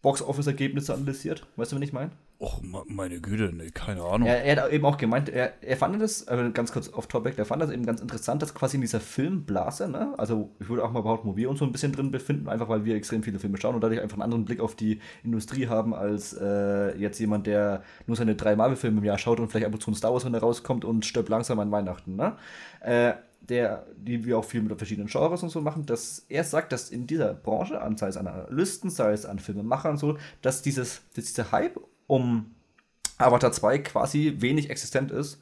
[0.03, 1.47] Box-Office-Ergebnisse analysiert.
[1.57, 2.11] Weißt du, wen ich meine?
[2.41, 4.29] Och, meine Güte, nee, keine Ahnung.
[4.29, 7.37] Er, er, hat eben auch gemeint, er, er fand das, äh, ganz kurz off topic,
[7.37, 10.85] er fand das eben ganz interessant, dass quasi in dieser Filmblase, ne, also ich würde
[10.85, 13.25] auch mal behaupten, wo wir uns so ein bisschen drin befinden, einfach weil wir extrem
[13.25, 16.97] viele Filme schauen und dadurch einfach einen anderen Blick auf die Industrie haben, als äh,
[16.97, 19.91] jetzt jemand, der nur seine drei Marvel-Filme im Jahr schaut und vielleicht ab und zu
[19.91, 22.37] ein Star Wars, wenn er rauskommt und stirbt langsam an Weihnachten, ne?
[22.81, 26.71] Äh, der, die wir auch viel mit verschiedenen Genres und so machen, dass er sagt,
[26.71, 30.63] dass in dieser Branche, sei es an Analysten, sei es an Filmemachern und so, dass
[30.63, 32.57] dieses, dass dieser Hype um
[33.19, 35.41] Avatar 2 quasi wenig existent ist,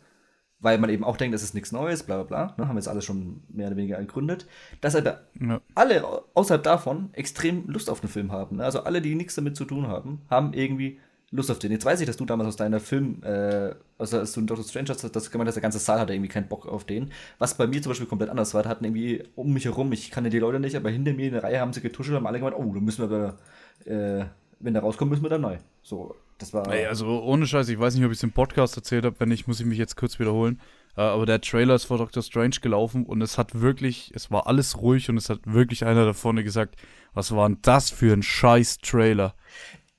[0.59, 2.81] weil man eben auch denkt, es ist nichts Neues, bla bla bla, ne, haben wir
[2.81, 4.47] jetzt alles schon mehr oder weniger gegründet,
[4.81, 5.61] dass aber ja.
[5.75, 8.57] alle außerhalb davon extrem Lust auf den Film haben.
[8.57, 8.65] Ne?
[8.65, 10.99] Also alle, die nichts damit zu tun haben, haben irgendwie
[11.31, 11.73] Lust auf den.
[11.73, 14.65] Jetzt weiß ich, dass du damals aus deiner Film, äh, also als du in Doctor
[14.65, 17.11] Strange hast, das gemeint hast, der ganze Saal hatte irgendwie keinen Bock auf den.
[17.39, 20.11] Was bei mir zum Beispiel komplett anders war, da hatten irgendwie um mich herum, ich
[20.11, 22.39] kannte die Leute nicht, aber hinter mir in der Reihe haben sie getuschelt, haben alle
[22.39, 23.39] gemeint, oh, da müssen wir aber,
[23.85, 24.25] äh,
[24.61, 25.59] wenn der rauskommt, müssen wir dann neu.
[25.83, 26.71] So, das war.
[26.73, 29.29] Ey, also ohne Scheiß, ich weiß nicht, ob ich es im Podcast erzählt habe, wenn
[29.29, 30.61] nicht, muss ich mich jetzt kurz wiederholen.
[30.99, 34.47] Uh, aber der Trailer ist vor Doctor Strange gelaufen und es hat wirklich, es war
[34.47, 36.77] alles ruhig und es hat wirklich einer da vorne gesagt,
[37.13, 39.35] was war denn das für ein scheiß Trailer?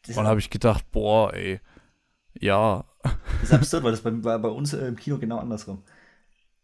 [0.08, 1.60] und dann habe ich gedacht, boah, ey,
[2.40, 2.86] ja.
[3.04, 5.84] Das ist absurd, weil das bei, war bei uns im Kino genau andersrum.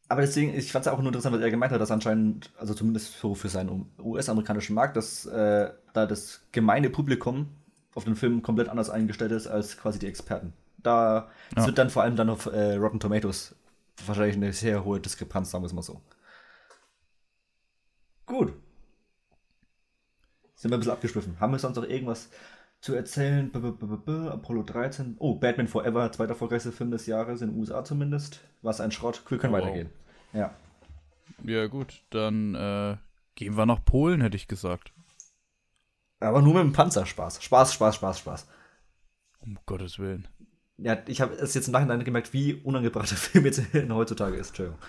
[0.09, 2.73] Aber deswegen, ich fand es auch nur interessant, was er gemeint hat, dass anscheinend, also
[2.73, 7.49] zumindest so für seinen US-amerikanischen Markt, dass äh, da das gemeine Publikum
[7.95, 10.53] auf den Film komplett anders eingestellt ist als quasi die Experten.
[10.77, 11.65] Da ja.
[11.65, 13.55] wird dann vor allem dann auf äh, Rotten Tomatoes
[14.05, 16.01] wahrscheinlich eine sehr hohe Diskrepanz, sagen wir es mal so.
[18.25, 18.53] Gut.
[20.55, 21.39] Sind wir ein bisschen abgeschliffen.
[21.39, 22.29] Haben wir sonst noch irgendwas
[22.81, 23.51] zu erzählen?
[23.51, 25.17] B -b -b Apollo 13.
[25.19, 28.41] Oh, Batman Forever, zweiter erfolgreichster Film des Jahres, in den USA zumindest.
[28.61, 29.21] Was ein Schrott.
[29.27, 29.89] Wir können oh, weitergehen.
[30.31, 30.53] Ja.
[31.43, 32.03] Ja, gut.
[32.09, 32.97] Dann äh,
[33.35, 34.93] gehen wir nach Polen, hätte ich gesagt.
[36.23, 37.43] Aber nur mit dem Panzer Spaß.
[37.43, 38.47] Spaß, Spaß, Spaß, Spaß.
[39.39, 40.27] Um Gottes Willen.
[40.77, 44.49] Ja, ich habe es jetzt im Nachhinein gemerkt, wie unangebracht der Film jetzt heutzutage ist.
[44.49, 44.79] Entschuldigung.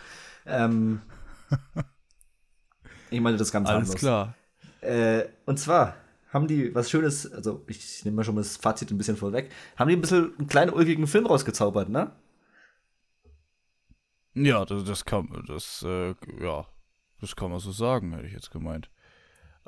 [0.46, 1.02] Ähm,
[3.10, 3.96] ich meine das ganz Alles harmlos.
[3.96, 4.34] klar.
[4.80, 5.96] Äh, und zwar
[6.32, 9.50] haben die was Schönes, also ich nehme mal schon mal das Fazit ein bisschen vorweg,
[9.76, 12.12] haben die ein bisschen einen kleinen ulkigen Film rausgezaubert, ne?
[14.34, 16.66] Ja, das, das kann, das, äh, ja,
[17.20, 18.90] das kann man so sagen, hätte ich jetzt gemeint.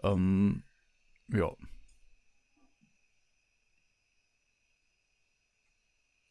[0.02, 0.64] Ähm,
[1.28, 1.50] ja.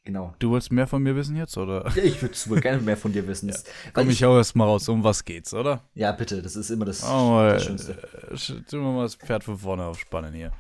[0.03, 0.35] Genau.
[0.37, 1.89] Du wolltest mehr von mir wissen jetzt, oder?
[1.95, 3.49] Ja, ich würde wohl gerne mehr von dir wissen.
[3.55, 3.55] Ja.
[3.93, 5.83] Komm ich auch erstmal raus, um was geht's, oder?
[5.95, 7.93] ja, bitte, das ist immer das, Oh, mal, das Schönste.
[7.93, 8.35] äh,
[8.69, 10.51] tun wir mal das Pferd von vorne aufspannen hier.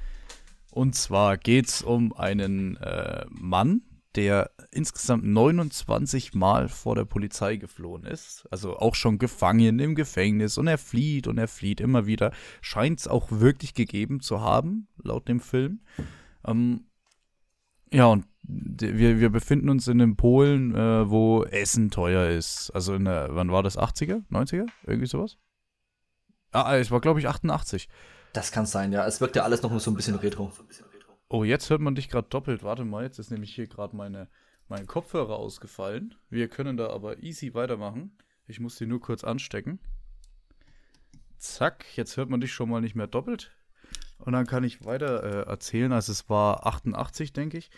[0.71, 3.81] Und zwar geht's um einen äh, Mann,
[4.15, 8.45] der insgesamt 29 Mal vor der Polizei geflohen ist.
[8.51, 12.31] Also auch schon gefangen im Gefängnis und er flieht und er flieht immer wieder.
[12.61, 15.81] Scheint es auch wirklich gegeben zu haben, laut dem Film.
[16.45, 16.85] Ähm,
[17.91, 22.71] ja, und wir, wir befinden uns in einem Polen, äh, wo Essen teuer ist.
[22.71, 23.77] Also in der, wann war das?
[23.77, 24.23] 80er?
[24.29, 24.67] 90er?
[24.85, 25.37] Irgendwie sowas?
[26.51, 27.89] Ah, es war, glaube ich, 88.
[28.33, 29.05] Das kann sein, ja.
[29.05, 30.51] Es wirkt ja alles noch so ein bisschen retro.
[31.35, 32.63] Oh, jetzt hört man dich gerade doppelt.
[32.63, 34.29] Warte mal, jetzt ist nämlich hier gerade meine,
[34.69, 36.15] mein Kopfhörer ausgefallen.
[36.29, 38.17] Wir können da aber easy weitermachen.
[38.47, 39.79] Ich muss die nur kurz anstecken.
[41.37, 43.51] Zack, jetzt hört man dich schon mal nicht mehr doppelt.
[44.19, 45.91] Und dann kann ich weiter äh, erzählen.
[45.91, 47.69] Also es war 88, denke ich.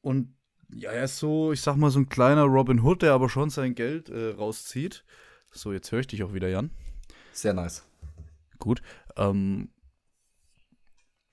[0.00, 0.34] Und
[0.74, 3.50] ja, er ist so, ich sag mal, so ein kleiner Robin Hood, der aber schon
[3.50, 5.04] sein Geld äh, rauszieht.
[5.50, 6.70] So, jetzt höre ich dich auch wieder, Jan.
[7.30, 7.86] Sehr nice.
[8.58, 8.80] Gut.
[9.18, 9.68] Ähm,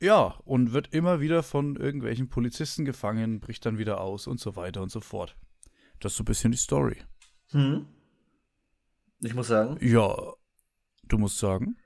[0.02, 4.56] ja, und wird immer wieder von irgendwelchen Polizisten gefangen, bricht dann wieder aus und so
[4.56, 5.36] weiter und so fort.
[5.99, 6.97] Das ist so ein bisschen die Story.
[7.52, 7.86] Hm.
[9.22, 10.16] Ich muss sagen, Ja,
[11.04, 11.78] du musst sagen.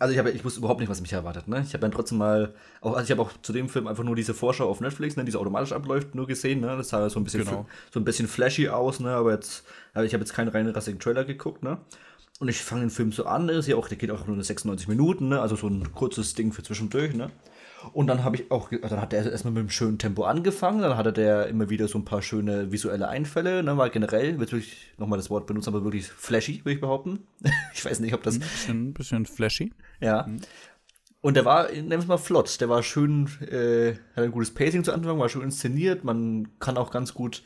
[0.00, 1.46] also ich, habe, ich wusste überhaupt nicht, was mich erwartet.
[1.46, 1.60] Ne?
[1.60, 4.16] Ich habe dann trotzdem mal, auch, also ich habe auch zu dem Film einfach nur
[4.16, 6.60] diese Vorschau auf Netflix, ne, die so automatisch abläuft, nur gesehen.
[6.60, 6.76] Ne?
[6.76, 7.66] Das sah so ein bisschen, Genau.
[7.92, 9.10] so ein bisschen flashy aus, ne?
[9.10, 11.62] aber jetzt, aber ich habe jetzt keinen reinen rassigen Trailer geguckt.
[11.62, 11.78] Ne?
[12.40, 14.40] Und ich fange den Film so an, der, ist ja auch, der geht auch nur
[14.42, 15.40] 96 Minuten, ne?
[15.40, 17.12] also so ein kurzes Ding für zwischendurch.
[17.14, 17.30] Ne?
[17.92, 20.80] Und dann habe ich auch, ge- dann hat er erstmal mit einem schönen Tempo angefangen,
[20.80, 24.52] dann hatte der immer wieder so ein paar schöne visuelle Einfälle, ne, weil generell, wird
[24.52, 27.26] wirklich nochmal das Wort benutzt, aber wirklich flashy, würde ich behaupten.
[27.74, 29.72] ich weiß nicht, ob das, Ein bisschen, bisschen flashy.
[30.00, 30.28] ja.
[31.20, 34.54] Und der war, nennen wir es mal flott, der war schön, äh, hat ein gutes
[34.54, 37.42] Pacing zu Anfang, war schön inszeniert, man kann auch ganz gut,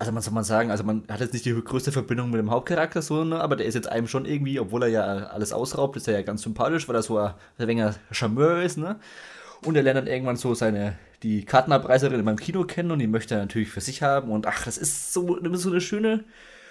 [0.00, 2.50] also man soll man sagen, also man hat jetzt nicht die größte Verbindung mit dem
[2.50, 5.94] Hauptcharakter, so, ne, aber der ist jetzt einem schon irgendwie, obwohl er ja alles ausraubt,
[5.96, 8.98] ist er ja ganz sympathisch, weil er so ein wenig Charmeur ist, ne.
[9.62, 13.06] Und er lernt dann irgendwann so seine, die Kartenabreiserin in meinem Kino kennen und die
[13.06, 14.30] möchte er natürlich für sich haben.
[14.30, 16.24] Und ach, das ist so, so eine schöne,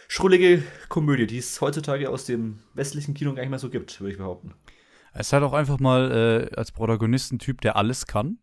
[0.08, 4.12] schrullige Komödie, die es heutzutage aus dem westlichen Kino gar nicht mehr so gibt, würde
[4.12, 4.56] ich behaupten.
[5.14, 8.40] Er ist halt auch einfach mal äh, als Protagonist ein Typ, der alles kann,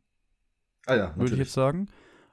[0.87, 1.89] Ah ja, würde ich jetzt sagen.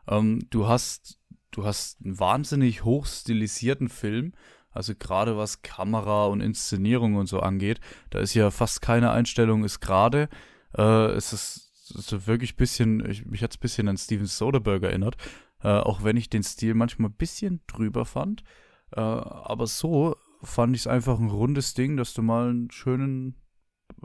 [0.07, 1.17] Ähm, du hast,
[1.53, 4.33] du hast einen wahnsinnig hochstilisierten Film.
[4.71, 7.79] Also gerade was Kamera und Inszenierung und so angeht,
[8.09, 10.29] da ist ja fast keine Einstellung ist gerade.
[10.75, 14.25] Äh, es ist, ist wirklich ein bisschen, ich, mich hat es ein bisschen an Steven
[14.25, 15.17] Soderbergh erinnert,
[15.61, 18.43] äh, auch wenn ich den Stil manchmal ein bisschen drüber fand.
[18.91, 23.35] Äh, aber so fand ich es einfach ein rundes Ding, dass du mal einen schönen,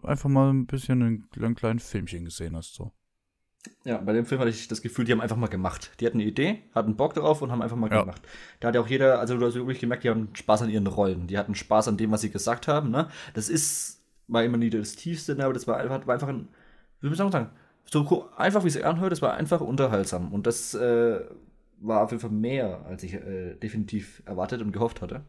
[0.02, 2.74] einfach mal ein bisschen einen, einen kleinen Filmchen gesehen hast.
[2.74, 2.92] So.
[3.84, 5.90] Ja, bei dem Film hatte ich das Gefühl, die haben einfach mal gemacht.
[6.00, 8.00] Die hatten eine Idee, hatten Bock darauf und haben einfach mal Ja.
[8.00, 8.22] gemacht.
[8.60, 10.86] Da hat ja auch jeder, also du hast wirklich gemerkt, die haben Spaß an ihren
[10.86, 11.26] Rollen.
[11.26, 12.90] Die hatten Spaß an dem, was sie gesagt haben.
[12.90, 13.08] Ne?
[13.34, 15.44] Das ist, war immer nie das Tiefste, ne?
[15.44, 16.48] aber das war einfach, war einfach ein,
[17.00, 17.50] wie soll man sagen,
[17.90, 20.32] so einfach wie es anhört, das war einfach unterhaltsam.
[20.32, 21.20] Und das äh,
[21.80, 25.22] war auf jeden Fall mehr, als ich äh, definitiv erwartet und gehofft hatte.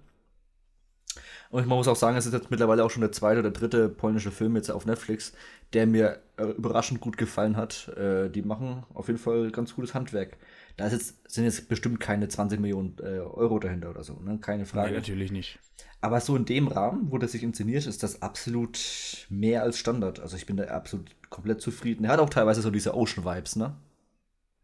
[1.50, 3.90] Und man muss auch sagen, es ist jetzt mittlerweile auch schon der zweite oder dritte
[3.90, 5.34] polnische Film jetzt auf Netflix,
[5.74, 7.88] der mir äh, überraschend gut gefallen hat.
[7.98, 10.38] Äh, die machen auf jeden Fall ganz gutes Handwerk.
[10.78, 14.38] Da jetzt, sind jetzt bestimmt keine 20 Millionen äh, Euro dahinter oder so, ne?
[14.40, 14.92] keine Frage.
[14.92, 15.60] Nein, natürlich nicht.
[16.02, 20.20] Aber so in dem Rahmen, wo das sich inszeniert, ist das absolut mehr als Standard.
[20.20, 22.06] Also ich bin da absolut komplett zufrieden.
[22.06, 23.76] Er hat auch teilweise so diese Ocean-Vibes, ne?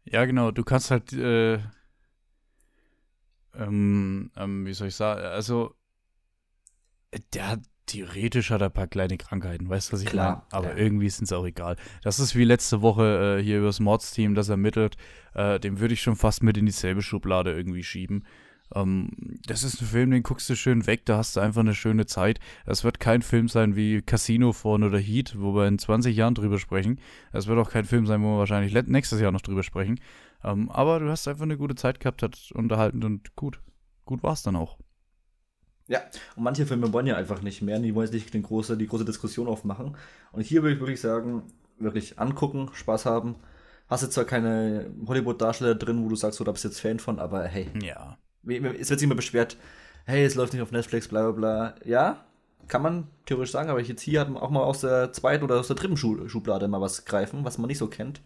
[0.04, 0.52] Ja, genau.
[0.52, 1.58] Du kannst halt, äh,
[3.54, 5.74] ähm, ähm, wie soll ich sagen, also,
[7.32, 10.64] der hat, theoretisch hat er ein paar kleine Krankheiten, weißt du, was ich Klar, meine?
[10.64, 10.84] Aber ja.
[10.84, 11.76] irgendwie ist es auch egal.
[12.02, 14.96] Das ist wie letzte Woche äh, hier über das Mordsteam, das ermittelt.
[15.34, 18.24] Äh, dem würde ich schon fast mit in dieselbe Schublade irgendwie schieben.
[18.74, 19.10] Ähm,
[19.46, 22.06] das ist ein Film, den guckst du schön weg, da hast du einfach eine schöne
[22.06, 22.40] Zeit.
[22.64, 26.34] Das wird kein Film sein wie Casino von oder Heat, wo wir in 20 Jahren
[26.34, 27.00] drüber sprechen.
[27.32, 30.00] Das wird auch kein Film sein, wo wir wahrscheinlich nächstes Jahr noch drüber sprechen.
[30.42, 33.60] Ähm, aber du hast einfach eine gute Zeit gehabt, hat unterhalten und gut.
[34.04, 34.78] Gut war's dann auch.
[35.88, 36.00] Ja,
[36.34, 38.88] und manche Filme wollen ja einfach nicht mehr, die wollen jetzt nicht den große, die
[38.88, 39.96] große Diskussion aufmachen.
[40.32, 41.44] Und hier würde ich wirklich sagen,
[41.78, 43.36] wirklich angucken, Spaß haben,
[43.88, 46.98] Hast du zwar keine Hollywood-Darsteller drin, wo du sagst, so, da bist du jetzt Fan
[46.98, 47.68] von, aber hey.
[47.80, 48.18] Ja.
[48.44, 49.56] Es wird sich immer beschwert,
[50.04, 51.74] hey, es läuft nicht auf Netflix, bla bla bla.
[51.84, 52.24] Ja,
[52.66, 55.60] kann man theoretisch sagen, aber jetzt hier hat man auch mal aus der zweiten oder
[55.60, 58.22] aus der dritten Schublade mal was greifen, was man nicht so kennt.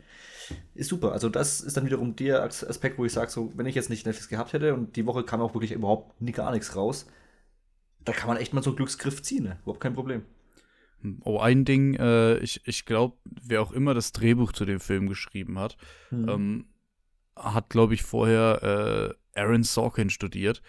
[0.75, 1.13] Ist super.
[1.13, 4.07] Also, das ist dann wiederum der Aspekt, wo ich sage, so, wenn ich jetzt nicht
[4.07, 7.07] Netflix gehabt hätte und die Woche kam auch wirklich überhaupt nie gar nichts raus,
[8.05, 9.59] da kann man echt mal so einen Glücksgriff ziehen, ne?
[9.63, 10.23] Überhaupt kein Problem.
[11.25, 15.09] Oh, ein Ding, äh, ich, ich glaube, wer auch immer das Drehbuch zu dem Film
[15.09, 15.77] geschrieben hat,
[16.11, 16.29] hm.
[16.29, 16.65] ähm,
[17.37, 20.63] hat, glaube ich, vorher äh, Aaron Sorkin studiert.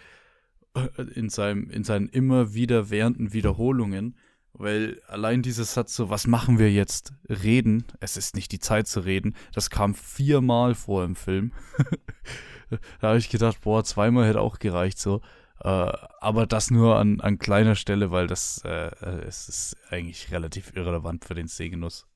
[0.74, 4.16] Äh, in, seinem, in seinen immer wieder währenden Wiederholungen.
[4.54, 7.14] Weil allein dieses Satz so, was machen wir jetzt?
[7.28, 11.52] Reden, es ist nicht die Zeit zu reden, das kam viermal vor im Film.
[13.00, 15.22] da habe ich gedacht, boah, zweimal hätte auch gereicht so.
[15.62, 20.32] Äh, aber das nur an, an kleiner Stelle, weil das äh, äh, es ist eigentlich
[20.32, 22.06] relativ irrelevant für den Sehgenuss.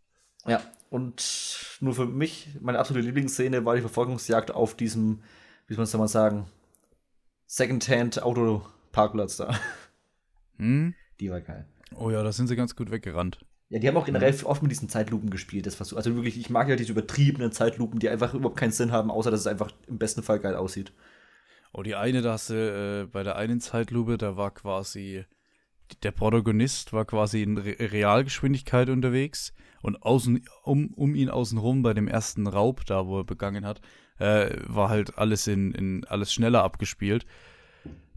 [0.47, 5.23] Ja, und nur für mich, meine absolute Lieblingsszene war die Verfolgungsjagd auf diesem,
[5.67, 6.47] wie soll man es mal sagen,
[7.47, 9.59] Secondhand-Autoparkplatz da.
[10.59, 10.95] Hm?
[11.21, 11.67] Die war geil.
[11.95, 13.45] Oh ja, da sind sie ganz gut weggerannt.
[13.69, 15.67] Ja, die haben auch generell oft mit diesen Zeitlupen gespielt.
[15.67, 19.11] Das also wirklich, ich mag ja diese übertriebenen Zeitlupen, die einfach überhaupt keinen Sinn haben,
[19.11, 20.93] außer dass es einfach im besten Fall geil aussieht.
[21.79, 25.27] Oh, die eine, da hast du, äh, bei der einen Zeitlupe, da war quasi,
[26.03, 29.53] der Protagonist war quasi in Re Realgeschwindigkeit unterwegs
[29.83, 33.83] und außen, um, um ihn außenrum bei dem ersten Raub da, wo er begangen hat,
[34.19, 37.27] äh, war halt alles in, in alles schneller abgespielt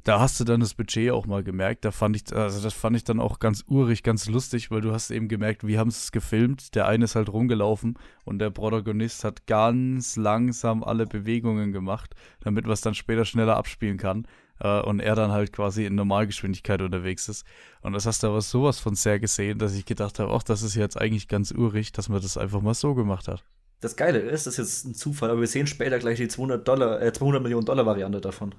[0.04, 1.86] da hast du dann das Budget auch mal gemerkt.
[1.86, 4.92] Da fand ich, also das fand ich dann auch ganz urig, ganz lustig, weil du
[4.92, 6.76] hast eben gemerkt, wie haben sie es gefilmt.
[6.76, 12.66] Der eine ist halt rumgelaufen und der Protagonist hat ganz langsam alle Bewegungen gemacht, damit
[12.66, 14.26] man es dann später schneller abspielen kann.
[14.60, 17.46] Äh, und er dann halt quasi in Normalgeschwindigkeit unterwegs ist.
[17.82, 20.62] Und das hast du aber sowas von sehr gesehen, dass ich gedacht habe, ach, das
[20.64, 23.44] ist jetzt eigentlich ganz urig, dass man das einfach mal so gemacht hat.
[23.82, 26.68] Das Geile ist, das ist jetzt ein Zufall, aber wir sehen später gleich die 200
[26.68, 28.54] Dollar, äh, 200 Millionen Dollar Variante davon.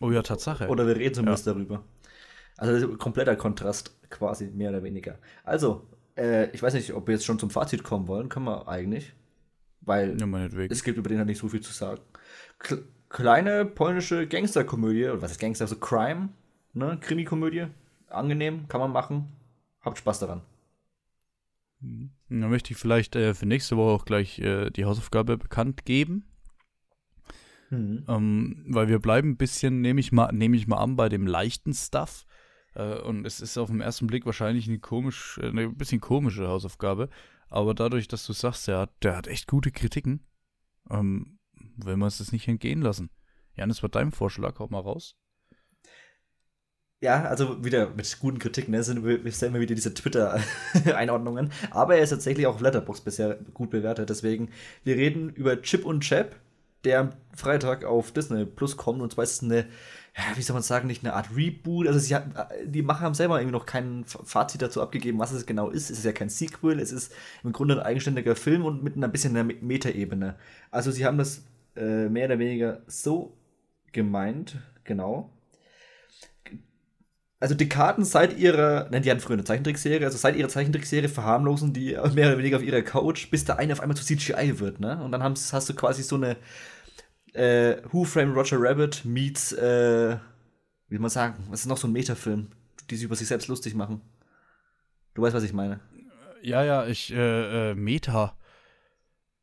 [0.00, 0.68] Oh ja, Tatsache.
[0.68, 1.52] Oder wir reden zumindest ja.
[1.52, 1.84] darüber.
[2.56, 5.18] Also kompletter Kontrast quasi, mehr oder weniger.
[5.44, 5.86] Also,
[6.16, 8.28] äh, ich weiß nicht, ob wir jetzt schon zum Fazit kommen wollen.
[8.28, 9.14] Können wir eigentlich.
[9.82, 12.00] Weil ja, es gibt über den halt nicht so viel zu sagen.
[12.58, 12.78] K
[13.08, 15.64] kleine polnische Gangsterkomödie, oder was ist Gangster?
[15.64, 16.28] Also Crime,
[16.74, 16.98] ne?
[17.00, 17.66] Krimikomödie.
[18.08, 19.32] Angenehm, kann man machen.
[19.80, 20.42] Habt Spaß daran.
[21.80, 22.10] Hm.
[22.28, 26.24] Dann möchte ich vielleicht äh, für nächste Woche auch gleich äh, die Hausaufgabe bekannt geben.
[27.70, 28.04] Mhm.
[28.08, 31.26] Ähm, weil wir bleiben ein bisschen, nehme ich, mal, nehm ich mal an, bei dem
[31.26, 32.26] leichten Stuff.
[32.74, 36.48] Äh, und es ist auf den ersten Blick wahrscheinlich eine komisch, äh, eine bisschen komische
[36.48, 37.08] Hausaufgabe.
[37.48, 40.26] Aber dadurch, dass du sagst, der hat, der hat echt gute Kritiken,
[40.90, 41.38] ähm,
[41.76, 43.10] will man es das nicht entgehen lassen.
[43.54, 45.16] Janis, war dein Vorschlag, hau mal raus.
[47.02, 51.50] Ja, also wieder mit guten Kritiken, ne, sind wir, stellen immer wieder diese Twitter-Einordnungen.
[51.70, 54.10] Aber er ist tatsächlich auch auf Letterbox bisher gut bewertet.
[54.10, 54.50] Deswegen,
[54.84, 56.36] wir reden über Chip und Chap,
[56.84, 59.02] der am Freitag auf Disney Plus kommt.
[59.02, 59.66] Und zwar ist es eine,
[60.16, 61.86] ja, wie soll man sagen, nicht eine Art Reboot.
[61.86, 62.24] Also sie hat,
[62.64, 65.90] die Macher haben selber irgendwie noch kein Fazit dazu abgegeben, was es genau ist.
[65.90, 67.12] Es ist ja kein Sequel, es ist
[67.44, 70.36] im Grunde ein eigenständiger Film und mit einer bisschen einer Metaebene.
[70.70, 71.44] Also sie haben das
[71.76, 73.36] äh, mehr oder weniger so
[73.92, 75.30] gemeint, genau,
[77.40, 81.72] also Dekaden seit ihrer, nein, die hatten früher eine Zeichentrickserie, also seit ihrer Zeichentrickserie verharmlosen
[81.72, 84.78] die mehr oder weniger auf ihrer Couch, bis der eine auf einmal zu CGI wird,
[84.78, 85.02] ne?
[85.02, 86.36] Und dann hast, du quasi so eine
[87.32, 90.16] äh, Who Framed Roger Rabbit meets, äh,
[90.88, 92.48] wie soll man sagen, was ist noch so ein Metafilm,
[92.90, 94.02] die sich über sich selbst lustig machen.
[95.14, 95.80] Du weißt, was ich meine.
[96.42, 98.36] Ja, ja, ich, äh, äh Meta.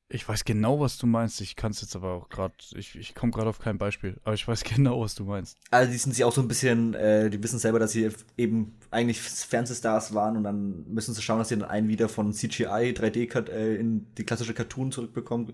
[0.10, 1.42] Ich weiß genau, was du meinst.
[1.42, 4.36] Ich kann es jetzt aber auch gerade, ich, ich komme gerade auf kein Beispiel, aber
[4.36, 5.58] ich weiß genau, was du meinst.
[5.70, 8.78] Also die sind sie auch so ein bisschen, äh, die wissen selber, dass sie eben
[8.90, 12.94] eigentlich Fernsehstars waren und dann müssen sie schauen, dass sie dann einen wieder von CGI,
[12.94, 15.54] 3D äh, in die klassische Cartoon zurückbekommen.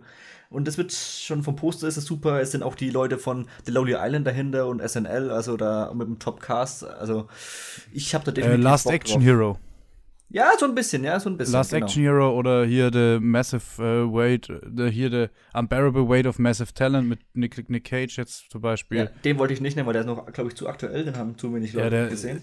[0.52, 2.40] Und das wird schon vom Poster ist es super.
[2.40, 6.08] Es sind auch die Leute von The Lonely Island dahinter und SNL, also da mit
[6.08, 6.84] dem Topcast.
[6.84, 7.28] Also
[7.92, 9.26] ich habe da definitiv äh, Last Bock Action drauf.
[9.26, 9.58] Hero.
[10.34, 11.54] Ja, so ein bisschen, ja, so ein bisschen.
[11.54, 11.86] Last genau.
[11.86, 16.74] Action Hero oder hier The Massive uh, Weight, the, hier The Unbearable Weight of Massive
[16.74, 18.98] Talent mit Nick, Nick Cage jetzt zum Beispiel.
[18.98, 21.06] Ja, den wollte ich nicht nehmen, weil der ist noch, glaube ich, zu aktuell.
[21.06, 22.42] Den haben zu wenig Leute ja, der, gesehen.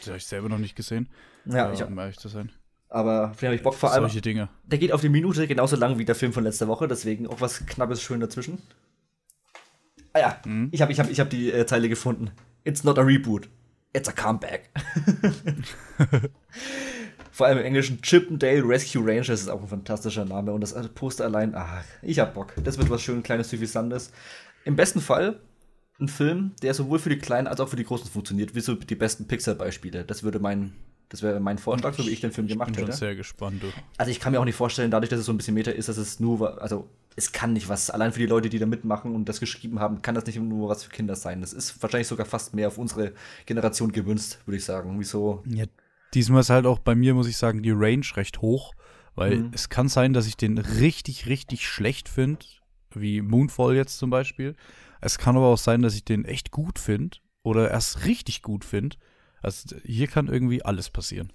[0.00, 1.10] Den habe ich selber noch nicht gesehen.
[1.44, 2.50] Ja, äh, ich um ehrlich zu sein.
[2.88, 4.04] Aber den habe ich Bock vor allem.
[4.04, 4.48] Solche Dinge.
[4.64, 7.42] Der geht auf die Minute genauso lang wie der Film von letzter Woche, deswegen auch
[7.42, 8.62] was Knappes schön dazwischen.
[10.14, 10.70] Ah ja, mhm.
[10.72, 12.30] ich habe ich hab, ich hab die äh, Zeile gefunden.
[12.64, 13.50] It's not a reboot.
[13.92, 14.70] It's a comeback.
[17.40, 20.52] Vor allem im Englischen Chippendale Rescue Rangers ist auch ein fantastischer Name.
[20.52, 22.52] Und das Poster allein, ach, ich hab Bock.
[22.62, 24.12] Das wird was schön kleines, suffisantes.
[24.66, 25.40] Im besten Fall
[25.98, 28.74] ein Film, der sowohl für die Kleinen als auch für die Großen funktioniert, wie so
[28.74, 30.04] die besten Pixar-Beispiele.
[30.04, 30.74] Das würde mein,
[31.08, 32.80] das wäre mein Vorschlag, so wie ich den Film gemacht hätte.
[32.82, 33.62] Ich bin sehr gespannt.
[33.62, 33.68] Du.
[33.96, 35.88] Also ich kann mir auch nicht vorstellen, dadurch, dass es so ein bisschen Meta ist,
[35.88, 39.14] dass es nur, also es kann nicht was, allein für die Leute, die da mitmachen
[39.14, 41.40] und das geschrieben haben, kann das nicht nur was für Kinder sein.
[41.40, 43.12] Das ist wahrscheinlich sogar fast mehr auf unsere
[43.46, 44.94] Generation gewünscht, würde ich sagen.
[44.98, 45.42] Wieso?
[45.46, 45.64] Ja,
[46.14, 48.74] diesmal ist halt auch bei mir, muss ich sagen, die Range recht hoch,
[49.14, 49.50] weil mhm.
[49.54, 52.44] es kann sein, dass ich den richtig, richtig schlecht finde,
[52.94, 54.54] wie Moonfall jetzt zum Beispiel.
[55.00, 58.64] Es kann aber auch sein, dass ich den echt gut finde oder erst richtig gut
[58.64, 58.96] finde.
[59.42, 61.32] Also hier kann irgendwie alles passieren.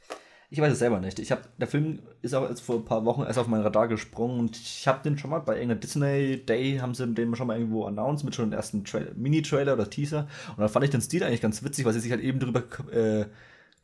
[0.52, 1.18] Ich weiß es selber nicht.
[1.20, 3.88] Ich habe der Film ist auch jetzt vor ein paar Wochen erst auf mein Radar
[3.88, 7.48] gesprungen und ich habe den schon mal bei irgendeiner Disney Day haben sie den schon
[7.48, 8.84] mal irgendwo announced mit schon dem ersten
[9.16, 12.12] Mini-Trailer oder Teaser und dann fand ich den Stil eigentlich ganz witzig, weil sie sich
[12.12, 13.26] halt eben drüber äh,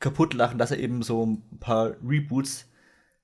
[0.02, 2.68] kaputt lachen, dass er eben so ein paar Reboots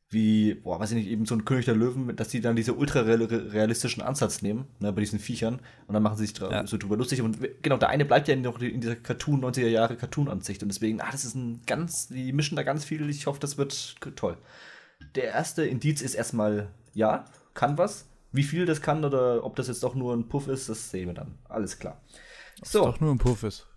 [0.09, 2.73] wie, boah, weiß ich nicht, eben so ein König der Löwen, dass die dann diese
[2.73, 6.65] ultra realistischen Ansatz nehmen, ne, bei diesen Viechern, und dann machen sie sich ja.
[6.65, 7.21] so drüber lustig.
[7.21, 10.63] Und genau, der eine bleibt ja noch in dieser Cartoon, 90er Jahre Cartoon-Ansicht.
[10.63, 13.09] Und deswegen, ah, das ist ein ganz, die mischen da ganz viel.
[13.09, 14.38] Ich hoffe, das wird toll.
[15.15, 18.07] Der erste Indiz ist erstmal, ja, kann was.
[18.32, 21.07] Wie viel das kann oder ob das jetzt doch nur ein Puff ist, das sehen
[21.07, 21.38] wir dann.
[21.49, 22.01] Alles klar.
[22.63, 22.84] So.
[22.84, 23.67] Ob es doch nur ein Puff ist.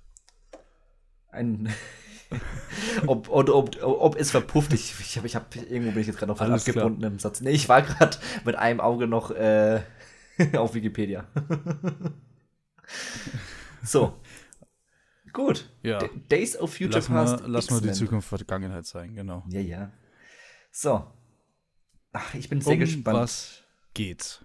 [1.30, 1.72] Ein
[3.06, 4.72] ob, ob, ob, ob es verpufft.
[4.72, 7.12] Ich, ich habe, ich hab, irgendwo bin ich jetzt gerade noch Alles abgebunden klar.
[7.12, 7.40] im Satz.
[7.40, 9.82] Nee, ich war gerade mit einem Auge noch äh,
[10.56, 11.28] auf Wikipedia.
[13.82, 14.20] so.
[15.32, 15.70] Gut.
[15.82, 15.98] Ja.
[16.30, 17.42] Days of Future lass Past.
[17.42, 19.44] Mal, lass mal die Zukunft Vergangenheit sein, genau.
[19.48, 19.92] Ja, ja.
[20.72, 21.06] So.
[22.12, 23.18] Ach, ich bin sehr um gespannt.
[23.18, 23.62] Was
[23.94, 24.44] geht's?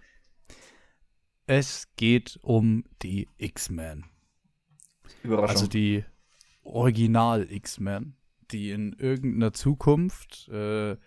[1.47, 4.05] Es geht um die X-Men.
[5.23, 5.49] Überraschung.
[5.49, 6.05] Also die
[6.65, 8.15] Original X-Men,
[8.51, 10.97] die in irgendeiner Zukunft äh,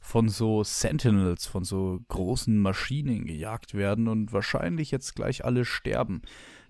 [0.00, 6.22] von so Sentinels, von so großen Maschinen gejagt werden und wahrscheinlich jetzt gleich alle sterben.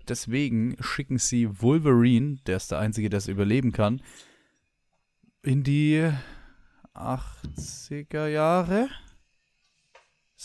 [0.07, 4.01] Deswegen schicken sie Wolverine, der ist der Einzige, der es überleben kann,
[5.41, 6.09] in die
[6.93, 8.89] 80er Jahre?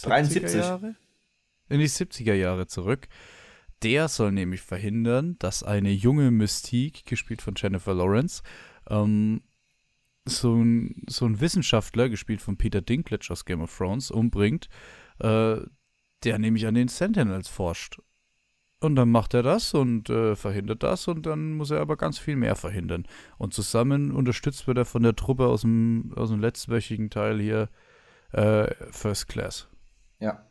[0.03, 0.55] 73.
[0.55, 0.95] Jahre?
[1.69, 3.09] In die 70er Jahre zurück
[3.83, 8.43] der soll nämlich verhindern, dass eine junge Mystique, gespielt von Jennifer Lawrence,
[8.89, 9.43] ähm,
[10.25, 14.69] so, ein, so ein Wissenschaftler, gespielt von Peter Dinklage aus Game of Thrones, umbringt,
[15.21, 15.57] äh,
[16.25, 18.01] der nämlich an den Sentinels forscht.
[18.81, 22.19] Und dann macht er das und äh, verhindert das und dann muss er aber ganz
[22.19, 23.07] viel mehr verhindern.
[23.37, 27.69] Und zusammen unterstützt wird er von der Truppe aus dem, aus dem letztwöchigen Teil hier
[28.33, 29.69] äh, First Class.
[30.21, 30.48] Ja.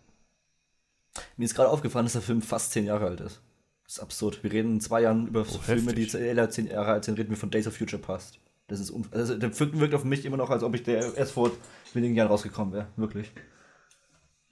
[1.38, 3.41] Mir ist gerade aufgefallen, dass der Film fast zehn Jahre alt ist.
[3.84, 4.43] Das ist absurd.
[4.43, 6.11] Wir reden in zwei Jahren über oh, Filme, heftig.
[6.11, 8.39] die eher zehn Jahre alt sind, reden wir von Days of Future Past.
[8.68, 11.32] Das ist also, der Film wirkt auf mich immer noch, als ob ich der erst
[11.32, 11.51] vor
[11.93, 12.88] wenigen Jahren rausgekommen wäre.
[12.97, 13.32] Wirklich.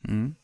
[0.03, 0.37] Mhm.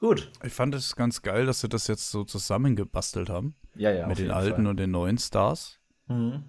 [0.00, 0.30] Gut.
[0.44, 3.54] Ich fand es ganz geil, dass sie das jetzt so zusammengebastelt haben.
[3.74, 4.06] Ja, ja.
[4.06, 4.66] Mit den alten Fall.
[4.66, 5.78] und den neuen Stars.
[6.06, 6.44] Mhm.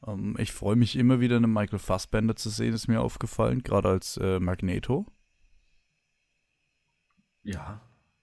[0.00, 3.62] Um, ähm, ich freue mich immer wieder, einen Michael Fassbender zu sehen, ist mir aufgefallen,
[3.62, 5.06] gerade als äh, Magneto.
[7.42, 7.80] Ja.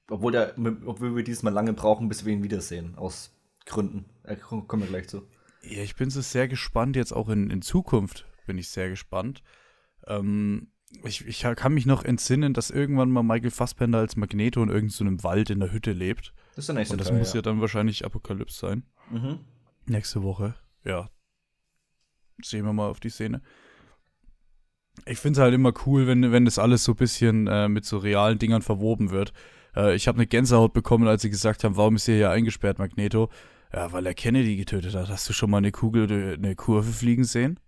[0.09, 0.55] Obwohl, der,
[0.85, 2.95] obwohl wir diesmal lange brauchen, bis wir ihn wiedersehen.
[2.95, 3.31] Aus
[3.65, 4.05] Gründen.
[4.23, 5.27] Da kommen wir gleich zu.
[5.61, 9.43] Ja, ich bin so sehr gespannt, jetzt auch in, in Zukunft bin ich sehr gespannt.
[10.07, 10.71] Ähm,
[11.03, 15.19] ich, ich kann mich noch entsinnen, dass irgendwann mal Michael Fassbender als Magneto in irgendeinem
[15.19, 16.33] so Wald in der Hütte lebt.
[16.55, 17.37] Das ist der nächste Und das Teil, muss ja.
[17.37, 18.83] ja dann wahrscheinlich Apokalypse sein.
[19.11, 19.39] Mhm.
[19.85, 20.55] Nächste Woche.
[20.83, 21.09] Ja.
[22.41, 23.41] Sehen wir mal auf die Szene.
[25.05, 27.85] Ich finde es halt immer cool, wenn, wenn das alles so ein bisschen äh, mit
[27.85, 29.33] so realen Dingern verwoben wird.
[29.75, 32.79] Äh, ich habe eine Gänsehaut bekommen, als sie gesagt haben, warum ist er hier eingesperrt,
[32.79, 33.29] Magneto?
[33.73, 35.09] Ja, weil er Kennedy getötet hat.
[35.09, 37.59] Hast du schon mal eine Kugel, eine Kurve fliegen sehen?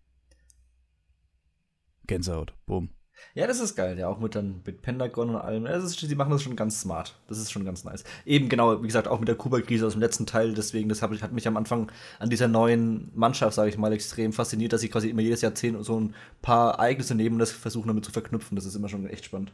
[2.08, 2.90] Gänsehaut, boom.
[3.34, 5.64] Ja, das ist geil, ja, auch mit, dann, mit Pentagon und allem.
[5.64, 7.18] Das ist, die machen das schon ganz smart.
[7.28, 8.04] Das ist schon ganz nice.
[8.26, 10.54] Eben genau, wie gesagt, auch mit der Kuba-Krise aus dem letzten Teil.
[10.54, 14.34] Deswegen, das hab, hat mich am Anfang an dieser neuen Mannschaft, sage ich mal, extrem
[14.34, 17.88] fasziniert, dass sie quasi immer jedes Jahrzehnt so ein paar Ereignisse nehmen und das versuchen
[17.88, 18.56] damit zu verknüpfen.
[18.56, 19.54] Das ist immer schon echt spannend.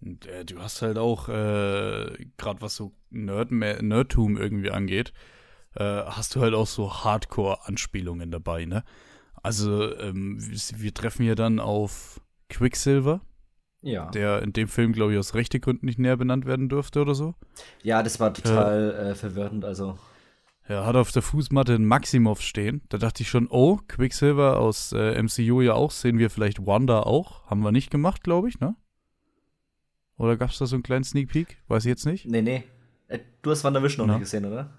[0.00, 5.12] Und, äh, du hast halt auch, äh, gerade was so Nerd Nerdtum irgendwie angeht,
[5.74, 8.84] äh, hast du halt auch so Hardcore-Anspielungen dabei, ne?
[9.46, 13.20] Also, ähm, wir treffen hier dann auf Quicksilver.
[13.80, 14.10] Ja.
[14.10, 17.14] Der in dem Film, glaube ich, aus rechte Gründen nicht näher benannt werden durfte oder
[17.14, 17.36] so.
[17.84, 20.00] Ja, das war total äh, äh, verwirrend, also.
[20.64, 22.82] Er hat auf der Fußmatte einen Maximov stehen.
[22.88, 25.92] Da dachte ich schon, oh, Quicksilver aus äh, MCU ja auch.
[25.92, 27.46] Sehen wir vielleicht Wanda auch?
[27.46, 28.74] Haben wir nicht gemacht, glaube ich, ne?
[30.18, 31.58] Oder gab es da so einen kleinen Sneak Peek?
[31.68, 32.26] Weiß ich jetzt nicht.
[32.26, 32.64] Nee, nee.
[33.06, 34.18] Äh, du hast WandaVision noch ja.
[34.18, 34.72] nicht gesehen, oder?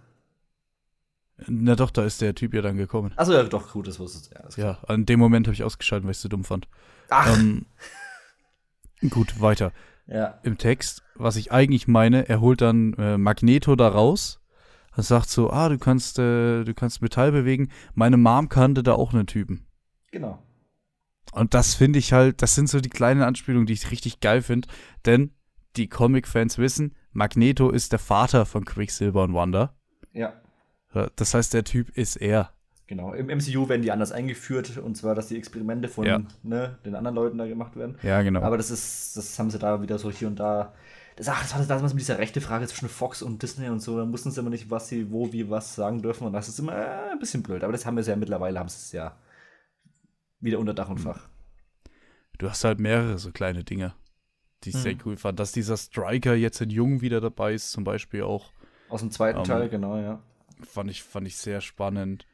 [1.46, 3.14] Na doch, da ist der Typ ja dann gekommen.
[3.16, 4.62] Achso, ja, doch, gut, das wusstest du.
[4.62, 6.68] Ja, ja, an dem Moment habe ich ausgeschaltet, weil ich es so dumm fand.
[7.10, 7.38] Ach.
[7.38, 7.66] Ähm,
[9.10, 9.72] gut, weiter.
[10.08, 10.40] Ja.
[10.44, 14.40] Im Text, was ich eigentlich meine, er holt dann äh, Magneto da raus
[14.96, 17.70] und sagt so, ah, du kannst, äh, du kannst Metall bewegen.
[17.94, 19.68] Meine Mom kannte da auch einen Typen.
[20.12, 20.42] Genau.
[21.34, 24.42] Und das finde ich halt, das sind so die kleinen Anspielungen, die ich richtig geil
[24.42, 24.68] finde,
[25.06, 25.34] denn
[25.76, 29.76] die Comic-Fans wissen, Magneto ist der Vater von Quicksilver und Wanda.
[30.14, 30.34] Ja.
[31.16, 32.52] Das heißt, der Typ ist er.
[32.88, 33.14] Genau.
[33.14, 36.22] Im MCU werden die anders eingeführt, und zwar, dass die Experimente von Ja.
[36.44, 37.98] ne, den anderen Leuten da gemacht werden.
[38.02, 38.42] Ja, genau.
[38.42, 40.74] Aber das ist, das haben sie da wieder so hier und da.
[41.18, 43.98] Das, ach, das war damals mit dieser rechte Frage zwischen Fox und Disney und so.
[43.98, 46.26] Da mussten sie immer nicht, was sie wo, wie, was sagen dürfen.
[46.28, 47.64] Und das ist immer äh, ein bisschen blöd.
[47.64, 49.18] Aber das haben wir ja mittlerweile, haben sie es ja
[50.40, 51.28] wieder unter Dach und Fach.
[52.38, 53.96] du hast halt mehrere so kleine Dinge,
[54.64, 54.80] die ich Mhm.
[54.80, 55.40] sehr cool fand.
[55.40, 58.52] Dass dieser Striker jetzt in Jung wieder dabei ist, zum Beispiel auch,
[58.90, 60.22] Aus dem zweiten Ähm, Teil, genau, ja.
[60.64, 62.26] Fand ich, fand ich sehr spannend.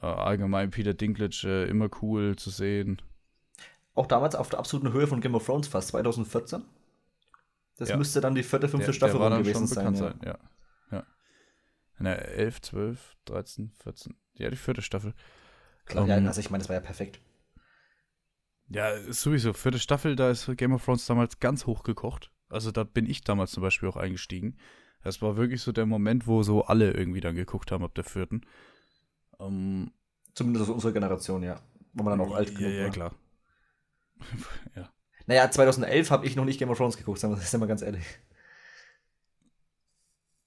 [0.00, 3.00] Äh, allgemein Peter Dinklage äh, immer cool zu sehen.
[3.94, 6.64] Auch damals auf der absoluten Höhe von Game of Thrones fast, 2014.
[7.76, 7.96] Das Ja.
[7.96, 9.94] müsste dann die vierte, fünfte Der, Staffel der war gewesen sein.
[9.94, 10.02] bekannt Ja.
[10.04, 10.98] sein, ja.
[10.98, 11.06] ja.
[11.98, 14.16] Na, 11, 12, 13, 14.
[14.34, 15.14] Ja, die vierte Staffel.
[15.84, 17.20] Klar, Ähm, ja, also ich meine, das war ja perfekt.
[18.68, 19.52] Ja, sowieso.
[19.52, 22.32] Vierte Staffel, da ist Game of Thrones damals ganz hoch gekocht.
[22.48, 24.58] Also da bin ich damals zum Beispiel auch eingestiegen.
[25.04, 28.04] Das war wirklich so der Moment, wo so alle irgendwie dann geguckt haben ab der
[28.04, 28.40] vierten.
[29.38, 29.92] Ähm,
[30.34, 31.60] Zumindest aus unserer Generation, ja.
[31.92, 32.90] Wo man dann auch alt ja, genug ja, war.
[32.90, 33.14] klar.
[34.76, 34.92] ja.
[35.26, 38.04] Naja, 2011 habe ich noch nicht Game of Thrones geguckt, sagen wir wir ganz ehrlich.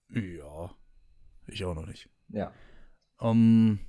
[0.10, 0.76] Ja.
[1.48, 2.10] Ich auch noch nicht.
[2.30, 2.52] Ja.
[3.22, 3.80] Ähm,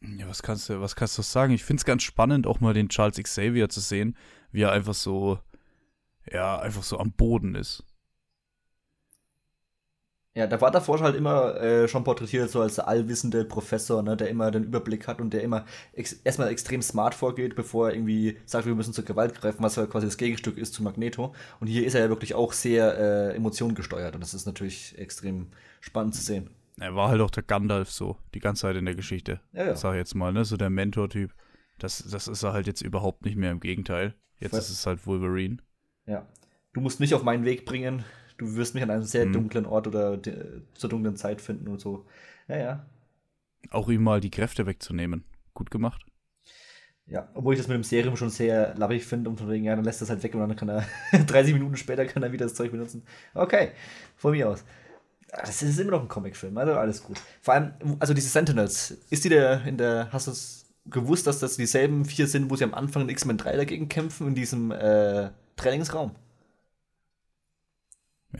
[0.00, 1.52] ja, was kannst du, was kannst du sagen?
[1.52, 4.16] Ich finde es ganz spannend, auch mal den Charles Xavier zu sehen,
[4.52, 5.38] wie er einfach so,
[6.30, 7.84] ja, einfach so am Boden ist.
[10.36, 14.16] Ja, der war davor halt immer äh, schon porträtiert so als der allwissende Professor, ne,
[14.16, 17.94] der immer den Überblick hat und der immer ex erstmal extrem smart vorgeht, bevor er
[17.94, 21.32] irgendwie sagt, wir müssen zur Gewalt greifen, was ja quasi das Gegenstück ist zu Magneto.
[21.60, 25.52] Und hier ist er ja wirklich auch sehr äh, emotiongesteuert und das ist natürlich extrem
[25.80, 26.50] spannend zu sehen.
[26.80, 29.40] Er war halt auch der Gandalf so, die ganze Zeit in der Geschichte.
[29.52, 29.76] Ja, ja.
[29.76, 30.44] Sag ich jetzt mal, ne?
[30.44, 31.32] So der Mentor-Typ.
[31.78, 34.14] Das, das ist er halt jetzt überhaupt nicht mehr, im Gegenteil.
[34.40, 34.58] Jetzt Voll.
[34.58, 35.58] ist es halt Wolverine.
[36.06, 36.26] Ja.
[36.72, 38.04] Du musst mich auf meinen Weg bringen.
[38.36, 39.32] Du wirst mich an einem sehr Mhm.
[39.32, 42.04] dunklen Ort oder de- zur dunklen Zeit finden und so.
[42.48, 42.86] Ja, ja.
[43.70, 45.24] Auch ihm mal die Kräfte wegzunehmen.
[45.54, 46.04] Gut gemacht.
[47.06, 49.76] Ja, obwohl ich das mit dem Serum schon sehr labbig finde und von wegen, ja,
[49.76, 50.86] dann lässt das halt weg und dann kann er
[51.26, 53.02] 30 Minuten später kann er wieder das Zeug benutzen.
[53.34, 53.72] Okay,
[54.16, 54.64] von mir aus.
[55.28, 57.20] Das ist immer noch ein Comicfilm, also alles gut.
[57.42, 61.40] Vor allem, also diese Sentinels, ist die der in der, hast du es gewusst, dass
[61.40, 64.70] das dieselben vier sind, wo sie am Anfang in X-Men 3 dagegen kämpfen, in diesem
[64.70, 66.12] äh, Trainingsraum?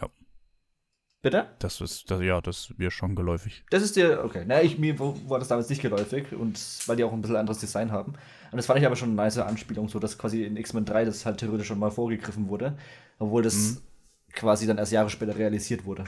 [0.00, 0.08] Ja.
[1.24, 1.46] Bitte?
[1.58, 3.64] Das ist, das, ja, das ist mir schon geläufig.
[3.70, 4.44] Das ist dir, okay.
[4.46, 7.58] Na, ich, mir war das damals nicht geläufig und weil die auch ein bisschen anderes
[7.58, 8.12] Design haben.
[8.52, 11.06] Und das fand ich aber schon eine nice Anspielung, so dass quasi in X-Men 3
[11.06, 12.76] das halt theoretisch schon mal vorgegriffen wurde,
[13.18, 13.78] obwohl das Mhm.
[14.34, 16.04] quasi dann erst Jahre später realisiert wurde.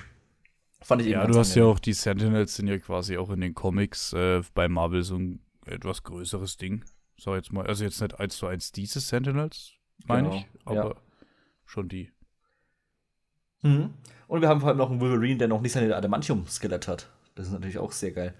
[0.82, 1.76] Fand ich eben Ja, du hast ja angenehm.
[1.76, 5.40] auch die Sentinels sind ja quasi auch in den Comics äh, bei Marvel so ein
[5.64, 6.84] etwas größeres Ding.
[7.18, 9.70] Sag jetzt mal, also jetzt nicht eins zu eins diese Sentinels,
[10.04, 10.96] meine Genau, ich, aber
[11.64, 12.12] schon die.
[13.62, 13.94] Mhm.
[14.28, 17.10] Und wir haben vor allem noch einen Wolverine, der noch nicht seine Adamantium-Skelett hat.
[17.34, 18.34] Das ist natürlich auch sehr geil.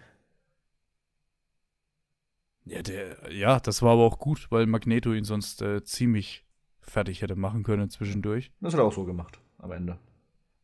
[2.64, 6.44] Ja, der, ja, das war aber auch gut, weil Magneto ihn sonst äh, ziemlich
[6.80, 8.50] fertig hätte machen können zwischendurch.
[8.60, 9.98] Das hat er auch so gemacht am Ende.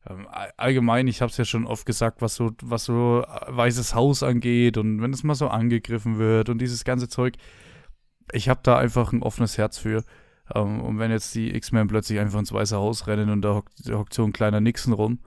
[0.08, 3.56] Ähm, all- allgemein, ich habe es ja schon oft gesagt, was so, was so äh,
[3.56, 7.36] Weißes Haus angeht und wenn es mal so angegriffen wird und dieses ganze Zeug,
[8.32, 10.04] ich habe da einfach ein offenes Herz für.
[10.54, 13.88] Ähm, und wenn jetzt die X-Men plötzlich einfach ins Weiße Haus rennen und da hockt,
[13.88, 15.20] da hockt so ein kleiner Nixon rum,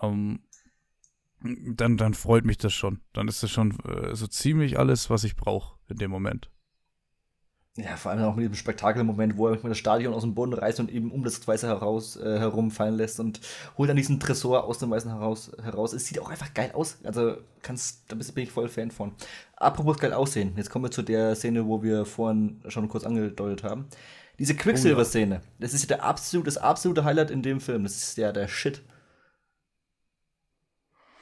[0.00, 0.40] ähm,
[1.40, 3.00] dann, dann freut mich das schon.
[3.12, 6.50] Dann ist das schon äh, so ziemlich alles, was ich brauche in dem Moment.
[7.76, 10.78] Ja, vor allem auch mit diesem Spektakelmoment, wo er das Stadion aus dem Boden reißt
[10.78, 13.40] und eben um das Weiße heraus äh, herumfallen lässt und
[13.76, 15.50] holt dann diesen Tresor aus dem Weißen heraus.
[15.60, 15.92] heraus.
[15.92, 16.98] Es sieht auch einfach geil aus.
[17.02, 19.10] Also kannst, da bin ich voll Fan von.
[19.56, 20.52] Apropos geil aussehen.
[20.56, 23.86] Jetzt kommen wir zu der Szene, wo wir vorhin schon kurz angedeutet haben.
[24.38, 27.84] Diese Quicksilver-Szene, das ist ja der absolut, das absolute Highlight in dem Film.
[27.84, 28.82] Das ist ja der Shit.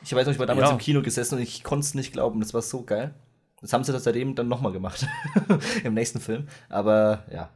[0.03, 0.73] Ich weiß noch, ich war damals Ja.
[0.73, 2.41] im Kino gesessen und ich konnte es nicht glauben.
[2.41, 3.15] Das war so geil.
[3.61, 5.07] Das haben sie das seitdem dann nochmal gemacht.
[5.85, 6.49] Im nächsten Film.
[6.69, 7.51] Aber ja.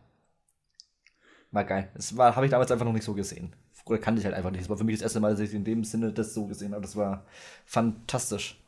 [1.51, 1.91] War geil.
[1.95, 3.55] Das war, habe ich damals einfach noch nicht so gesehen.
[3.87, 4.63] Oder kannte ich halt einfach nicht.
[4.63, 6.73] Das war für mich das erste Mal, dass ich in dem Sinne das so gesehen
[6.73, 6.83] habe.
[6.83, 7.25] Das war
[7.65, 8.61] fantastisch.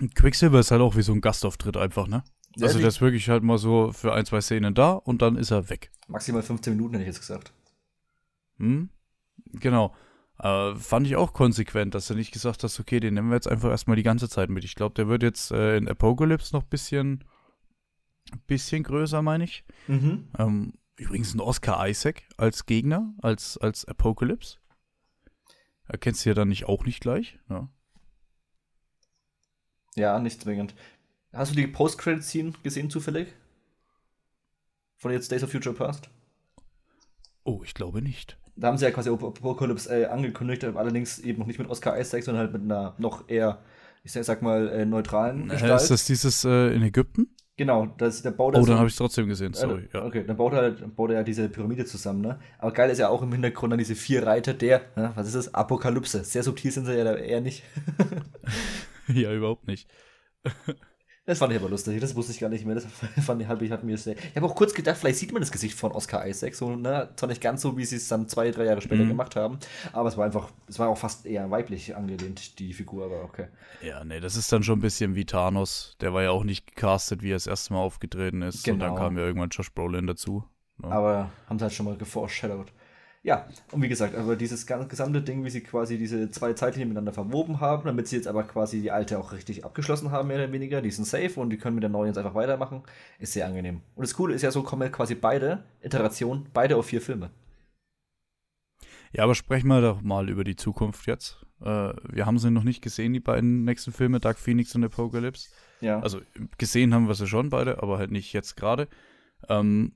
[0.00, 2.24] Und Quicksilver ist halt auch wie so ein Gastauftritt einfach, ne?
[2.60, 5.50] Also der ist wirklich halt mal so für ein, zwei Szenen da und dann ist
[5.50, 5.90] er weg.
[6.06, 7.52] Maximal 15 Minuten, hätte ich jetzt gesagt.
[8.58, 8.90] Hm?
[9.54, 9.94] Genau.
[10.38, 13.48] Äh, fand ich auch konsequent, dass du nicht gesagt hast, okay, den nehmen wir jetzt
[13.48, 14.64] einfach erstmal die ganze Zeit mit.
[14.64, 17.24] Ich glaube, der wird jetzt äh, in Apocalypse noch ein bisschen,
[18.46, 19.64] bisschen größer, meine ich.
[19.86, 20.28] Mhm.
[20.38, 24.58] Ähm, übrigens ein Oscar Isaac als Gegner, als, als Apocalypse.
[25.86, 27.38] Erkennst du ja dann nicht auch nicht gleich.
[27.48, 27.68] Ja.
[29.96, 30.74] Ja, nicht zwingend.
[31.34, 33.28] Hast du die Post-Credit-Scene gesehen, zufällig?
[34.96, 36.08] Von jetzt Days of Future Past?
[37.42, 38.38] Oh, ich glaube nicht.
[38.56, 42.22] da haben sie ja quasi Apocalypse äh, angekündigt, allerdings eben noch nicht mit Oscar Isaac,
[42.22, 43.58] sondern halt mit einer noch eher,
[44.04, 45.82] ich sag mal, äh, neutralen Gestalt.
[45.82, 47.28] Ist das dieses äh, in Ägypten?
[47.56, 49.88] Genau, das, der baut Oh, dann habe ich es trotzdem gesehen, sorry.
[49.92, 50.04] ja.
[50.04, 52.38] Okay, dann baut er, baut er ja diese Pyramide zusammen, ne?
[52.58, 55.12] Aber geil ist ja auch im Hintergrund dann diese vier Reiter der, ne?
[55.14, 55.54] was ist das?
[55.54, 56.24] Apokalypse.
[56.24, 57.62] Sehr subtil sind sie ja eher nicht.
[59.08, 59.88] ja, überhaupt nicht.
[61.26, 62.74] Das fand ich aber lustig, das wusste ich gar nicht mehr.
[62.74, 62.84] Das
[63.24, 64.14] fand ich, hat mir sehr.
[64.16, 67.08] Ich habe auch kurz gedacht, vielleicht sieht man das Gesicht von Oscar Isaac, so, ne?
[67.16, 69.08] Zwar nicht ganz so, wie sie es dann zwei, drei Jahre später mhm.
[69.08, 69.58] gemacht haben,
[69.94, 73.46] aber es war einfach, es war auch fast eher weiblich angelehnt, die Figur, aber okay.
[73.82, 75.96] Ja, nee, das ist dann schon ein bisschen wie Thanos.
[76.00, 78.62] Der war ja auch nicht gecastet, wie er das erste Mal aufgetreten ist.
[78.62, 78.74] Genau.
[78.74, 79.00] Und dann genau.
[79.00, 80.44] kam ja irgendwann Josh Brolin dazu.
[80.78, 80.92] Ne?
[80.92, 82.70] Aber haben sie halt schon mal geforeshadowed.
[83.24, 87.14] Ja, und wie gesagt, aber dieses gesamte Ding, wie sie quasi diese zwei Zeitlinien miteinander
[87.14, 90.52] verwoben haben, damit sie jetzt aber quasi die alte auch richtig abgeschlossen haben, mehr oder
[90.52, 92.82] weniger, die sind safe und die können mit der neuen jetzt einfach weitermachen,
[93.18, 93.80] ist sehr angenehm.
[93.94, 97.30] Und das Coole ist ja so, kommen quasi beide Iterationen, beide auf vier Filme.
[99.12, 101.46] Ja, aber sprechen wir doch mal über die Zukunft jetzt.
[101.62, 105.48] Äh, wir haben sie noch nicht gesehen, die beiden nächsten Filme, Dark Phoenix und Apocalypse.
[105.80, 105.98] Ja.
[106.00, 106.20] Also
[106.58, 108.86] gesehen haben wir sie schon beide, aber halt nicht jetzt gerade.
[109.48, 109.92] Ähm,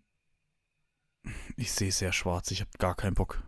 [1.56, 3.42] ich sehe sehr schwarz, ich habe gar keinen Bock.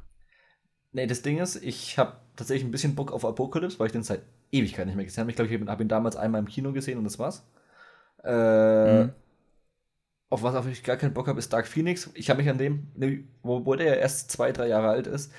[0.93, 4.03] Nee, das Ding ist, ich habe tatsächlich ein bisschen Bock auf Apocalypse, weil ich den
[4.03, 5.31] seit Ewigkeit nicht mehr gesehen habe.
[5.31, 7.45] Ich glaube, ich habe ihn damals einmal im Kino gesehen und das war's.
[8.25, 9.13] Äh, mhm.
[10.31, 12.11] Auf was auf ich gar keinen Bock habe, ist Dark Phoenix.
[12.15, 15.07] Ich habe mich an dem, ne, wo, wo der ja erst zwei, drei Jahre alt
[15.07, 15.33] ist,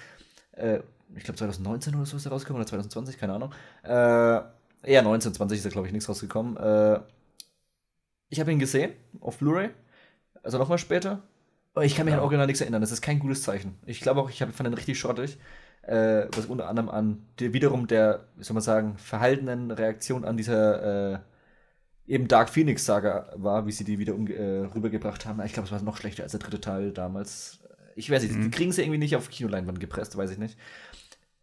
[0.53, 0.79] äh,
[1.15, 3.53] ich glaube 2019 oder so ist er rausgekommen, oder 2020, keine Ahnung.
[3.83, 4.41] Äh,
[4.89, 6.57] eher 19, 20 ist er, glaube ich, nichts rausgekommen.
[6.57, 7.01] Äh,
[8.29, 9.71] ich habe ihn gesehen auf Blu-ray,
[10.43, 11.21] also nochmal später.
[11.81, 12.17] Ich kann mich ja.
[12.17, 13.77] an Original nichts erinnern, das ist kein gutes Zeichen.
[13.85, 15.37] Ich glaube auch, ich fand den richtig schrottig.
[15.83, 20.37] Äh, was unter anderem an der, wiederum der, wie soll man sagen, verhaltenen Reaktion an
[20.37, 21.19] dieser äh,
[22.07, 25.41] eben Dark Phoenix Saga war, wie sie die wieder äh, rübergebracht haben.
[25.43, 27.59] Ich glaube, es war noch schlechter als der dritte Teil damals.
[27.95, 28.43] Ich weiß nicht, mhm.
[28.43, 30.57] die kriegen sie irgendwie nicht auf Kinoleinwand gepresst, weiß ich nicht.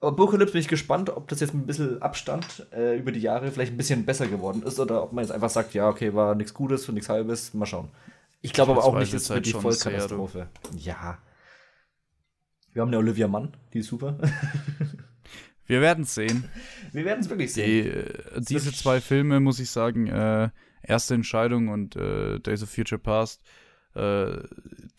[0.01, 3.20] Aber Apocalypse bin ich gespannt, ob das jetzt mit ein bisschen Abstand äh, über die
[3.20, 6.14] Jahre vielleicht ein bisschen besser geworden ist oder ob man jetzt einfach sagt, ja, okay,
[6.14, 7.89] war nichts Gutes und nichts Halbes, mal schauen.
[8.41, 10.49] Ich glaube aber auch nicht, es wird die Vollkatastrophe.
[10.76, 11.18] Ja.
[12.72, 14.18] Wir haben eine Olivia Mann, die ist super.
[15.66, 16.49] Wir werden es sehen.
[16.93, 17.66] Wir werden es wirklich sehen.
[17.66, 22.70] Die, äh, diese zwei Filme, muss ich sagen, äh, Erste Entscheidung und äh, Days of
[22.70, 23.43] Future Past,
[23.95, 24.39] äh,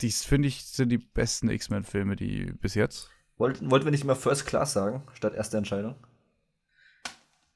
[0.00, 3.10] die finde ich sind die besten X-Men-Filme, die bis jetzt.
[3.38, 5.96] Wollten, wollten wir nicht immer First Class sagen, statt Erste Entscheidung?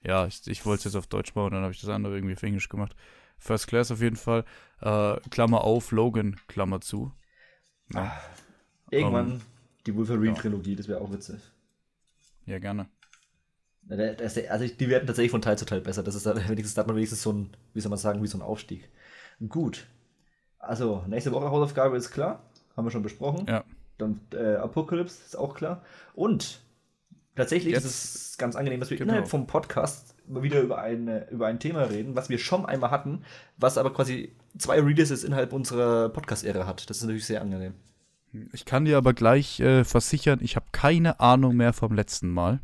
[0.03, 2.35] Ja, ich, ich wollte es jetzt auf Deutsch machen, dann habe ich das andere irgendwie
[2.35, 2.97] auf Englisch gemacht.
[3.39, 4.45] First Class auf jeden Fall.
[4.81, 7.13] Äh, Klammer auf, Logan, Klammer zu.
[7.93, 8.05] Ja.
[8.05, 8.21] Ah,
[8.91, 9.41] irgendwann um,
[9.87, 10.77] die Wolverine-Trilogie, ja.
[10.77, 11.41] das wäre auch witzig.
[12.47, 12.89] Ja, gerne.
[13.89, 16.03] Also die werden tatsächlich von Teil zu Teil besser.
[16.03, 18.39] Das ist wenigstens, da hat man wenigstens so ein, wie soll man sagen, wie so
[18.39, 18.89] ein Aufstieg.
[19.49, 19.87] Gut.
[20.59, 22.43] Also, nächste Woche Hausaufgabe ist klar.
[22.77, 23.47] Haben wir schon besprochen.
[23.47, 23.65] Ja.
[23.99, 25.83] Dann äh, Apocalypse ist auch klar.
[26.15, 26.61] Und
[27.37, 29.13] tatsächlich Jetzt, ist es ganz angenehm, dass wir genau.
[29.13, 33.25] innerhalb vom Podcast wieder über, eine, über ein Thema reden, was wir schon einmal hatten,
[33.57, 36.89] was aber quasi zwei Releases innerhalb unserer Podcast-Ära hat.
[36.89, 37.75] Das ist natürlich sehr angenehm.
[38.53, 42.61] Ich kann dir aber gleich äh, versichern, ich habe keine Ahnung mehr vom letzten Mal.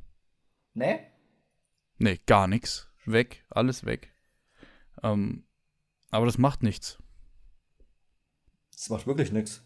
[0.74, 0.98] Nee?
[1.98, 2.88] Nee, gar nichts.
[3.04, 4.12] Weg, alles weg.
[5.02, 5.44] Ähm,
[6.10, 6.98] aber das macht nichts.
[8.72, 9.62] Das macht wirklich nichts.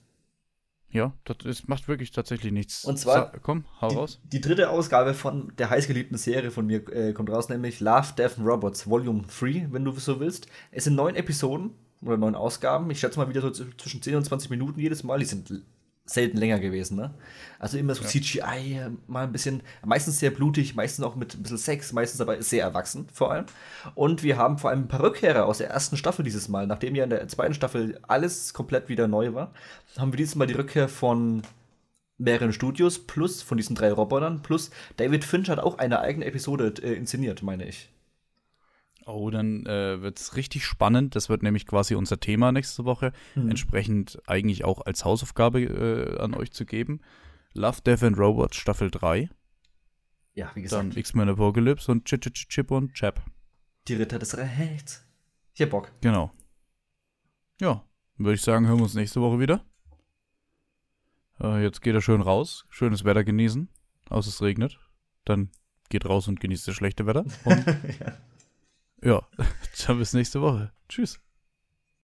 [0.94, 2.84] Ja, das, das macht wirklich tatsächlich nichts.
[2.84, 4.20] Und zwar, Sa komm, hau die, raus.
[4.32, 8.38] Die dritte Ausgabe von der heißgeliebten Serie von mir äh, kommt raus, nämlich Love, Death
[8.38, 10.46] and Robots Volume 3, wenn du so willst.
[10.70, 12.88] Es sind neun Episoden oder neun Ausgaben.
[12.92, 15.18] Ich schätze mal wieder so zwischen 10 und 20 Minuten jedes Mal.
[15.18, 15.64] Die sind
[16.06, 17.14] selten länger gewesen, ne?
[17.58, 18.08] Also immer so ja.
[18.08, 22.42] CGI, mal ein bisschen, meistens sehr blutig, meistens auch mit ein bisschen Sex, meistens aber
[22.42, 23.46] sehr erwachsen vor allem.
[23.94, 26.94] Und wir haben vor allem ein paar Rückkehrer aus der ersten Staffel dieses Mal, nachdem
[26.94, 29.52] ja in der zweiten Staffel alles komplett wieder neu war,
[29.96, 31.42] haben wir dieses Mal die Rückkehr von
[32.18, 36.74] mehreren Studios plus von diesen drei Robotern plus David Finch hat auch eine eigene Episode
[36.82, 37.88] äh, inszeniert, meine ich.
[39.06, 41.14] Oh, dann äh, wird es richtig spannend.
[41.14, 43.12] Das wird nämlich quasi unser Thema nächste Woche.
[43.34, 43.50] Mhm.
[43.50, 47.00] Entsprechend eigentlich auch als Hausaufgabe äh, an euch zu geben.
[47.52, 49.28] Love, Death and Robots Staffel 3.
[50.34, 50.82] Ja, wie gesagt.
[50.82, 53.22] Dann X-Men Apocalypse und Chip, Chip, Chip und Chap.
[53.86, 55.06] Die Ritter des Rechts.
[55.54, 55.92] Ich hab Bock.
[56.00, 56.32] Genau.
[57.60, 57.84] Ja,
[58.16, 59.64] würde ich sagen, hören wir uns nächste Woche wieder.
[61.40, 62.64] Äh, jetzt geht er schön raus.
[62.70, 63.68] Schönes Wetter genießen.
[64.08, 64.80] Außer es regnet.
[65.24, 65.50] Dann
[65.90, 67.24] geht raus und genießt das schlechte Wetter.
[67.44, 67.66] Und
[68.00, 68.18] ja.
[69.04, 69.22] Ja,
[69.86, 70.72] dann bis nächste Woche.
[70.88, 71.20] Tschüss.